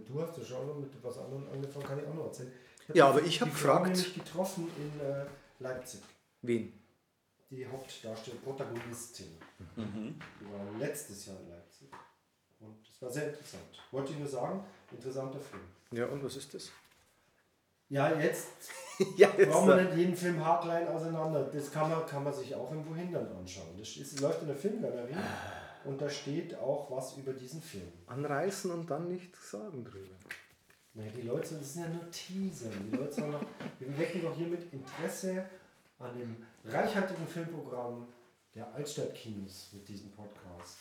[0.06, 2.52] Du hast ja schon noch mit was anderem angefangen, kann ich auch noch erzählen.
[2.92, 5.24] Ja, aber ich hab die Frau gefragt- nämlich getroffen in äh,
[5.60, 6.00] Leipzig.
[6.42, 6.72] Wen?
[7.50, 9.26] Die Hauptdarstellerin, Protagonistin.
[9.76, 10.14] Mhm.
[10.40, 11.88] Die war letztes Jahr in Leipzig.
[12.60, 13.62] Und das war sehr interessant.
[13.90, 15.62] Wollte ich nur sagen, interessanter Film.
[15.92, 16.70] Ja, und was ist das?
[17.88, 18.48] Ja, jetzt
[19.16, 21.44] ja, brauchen wir nicht jeden Film haarklein auseinander.
[21.44, 23.76] Das kann man, kann man sich auch irgendwo hindern anschauen.
[23.78, 25.14] Das ist, läuft in der Filmgalerie
[25.84, 27.92] und da steht auch was über diesen Film.
[28.06, 30.14] Anreißen und dann nichts sagen drüber.
[30.94, 32.70] Nee, die Leute, das sind ja nur Teaser.
[32.70, 33.44] Die Leute sollen noch,
[33.78, 35.44] wir wecken doch hiermit Interesse
[35.98, 38.08] an dem reichhaltigen Filmprogramm
[38.54, 40.78] der Altstadtkinos mit diesem Podcast.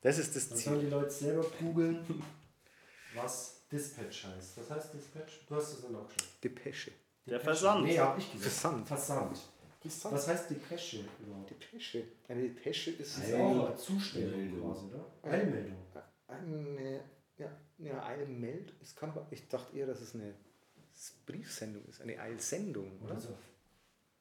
[0.00, 0.72] Das ist das Dann Ziel.
[0.72, 2.22] sollen die Leute selber googeln,
[3.16, 4.58] was Dispatch heißt.
[4.58, 5.46] Was heißt Dispatch?
[5.48, 6.28] Du hast es dann auch schon.
[6.42, 6.92] Depesche.
[7.26, 7.84] Der Versand.
[7.84, 8.52] Nee, hab ich gesagt.
[8.52, 8.86] Versand.
[8.86, 9.38] Versand.
[9.80, 10.14] Versand.
[10.14, 11.50] Was heißt Depesche überhaupt?
[11.50, 12.04] Depesche.
[12.28, 15.06] Eine Depesche ist Das eine Zustellung quasi, oder?
[15.22, 15.76] Eilmeldung.
[16.28, 17.00] eine,
[17.36, 18.74] ja, ja, eine Meld.
[18.80, 20.34] Es kann aber, ich dachte eher, dass es eine
[21.26, 23.14] Briefsendung ist, eine Eilsendung, oder?
[23.14, 23.36] Also,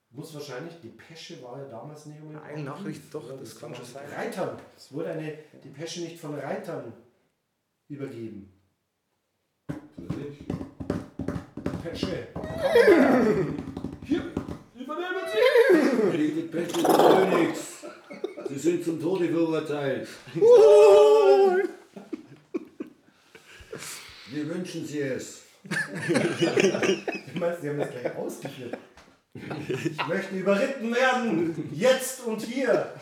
[0.09, 2.43] muss wahrscheinlich, Depesche war ja damals nicht unbedingt.
[2.43, 3.37] Eine Nachricht, Brief, doch, oder?
[3.37, 4.07] das kann schon sein.
[4.09, 4.57] Reitern.
[4.75, 6.93] Es wurde eine Depesche nicht von Reitern
[7.87, 8.51] übergeben.
[9.97, 10.37] Natürlich.
[11.83, 12.27] Depesche.
[16.13, 17.61] Die Depeche sind Königs.
[18.49, 20.07] Sie sind zum Tode verurteilt.
[24.31, 25.43] Wir wünschen Sie es.
[26.07, 28.77] Sie haben das gleich ausgeführt.
[29.33, 31.69] Ich möchte überritten werden.
[31.73, 32.93] Jetzt und hier.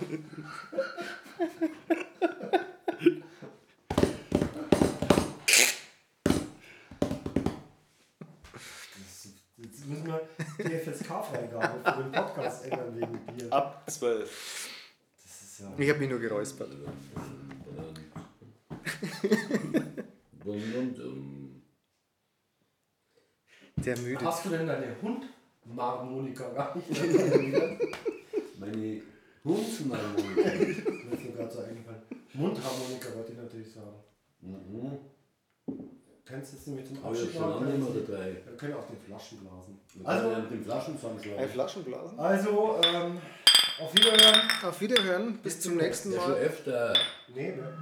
[8.94, 9.28] Das-
[9.58, 10.22] Jetzt müssen wir
[10.60, 13.20] die FSK-Freigabe für den Podcast ändern wegen
[14.04, 14.22] Bier.
[14.22, 14.70] Ab 12.
[15.24, 15.74] Das ist ja.
[15.78, 16.70] Ich habe mich nur geräuspert.
[20.45, 21.62] Ähm,
[23.78, 24.26] Der müde.
[24.26, 26.89] Hast du denn deine Hund-Harmonika gar nicht?
[26.91, 27.80] Mir
[28.60, 29.01] meine
[29.43, 30.38] Hundsmarmon.
[30.38, 32.01] ist mir gerade so eingefallen.
[32.34, 33.95] Mundharmonika wollte ich natürlich sagen.
[34.41, 34.97] Mhm.
[36.26, 37.68] Kennst du das nämlich zum Abschied machen?
[37.68, 39.80] Wir können auch den Flaschen blasen.
[39.93, 41.39] Wir Also- den Flaschen zusammenschlagen.
[41.39, 42.20] Ein Flaschenblasen.
[42.20, 43.20] Also, ähm,
[43.80, 44.42] auf Wiederhören.
[44.64, 45.34] Auf Wiederhören.
[45.38, 46.22] Bis, Bis zum nächsten Mal.
[46.22, 46.94] Schon öfter.
[47.34, 47.74] Nee, ne?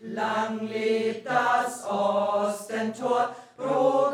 [0.00, 4.07] Lang lebt das Ostentor, Brot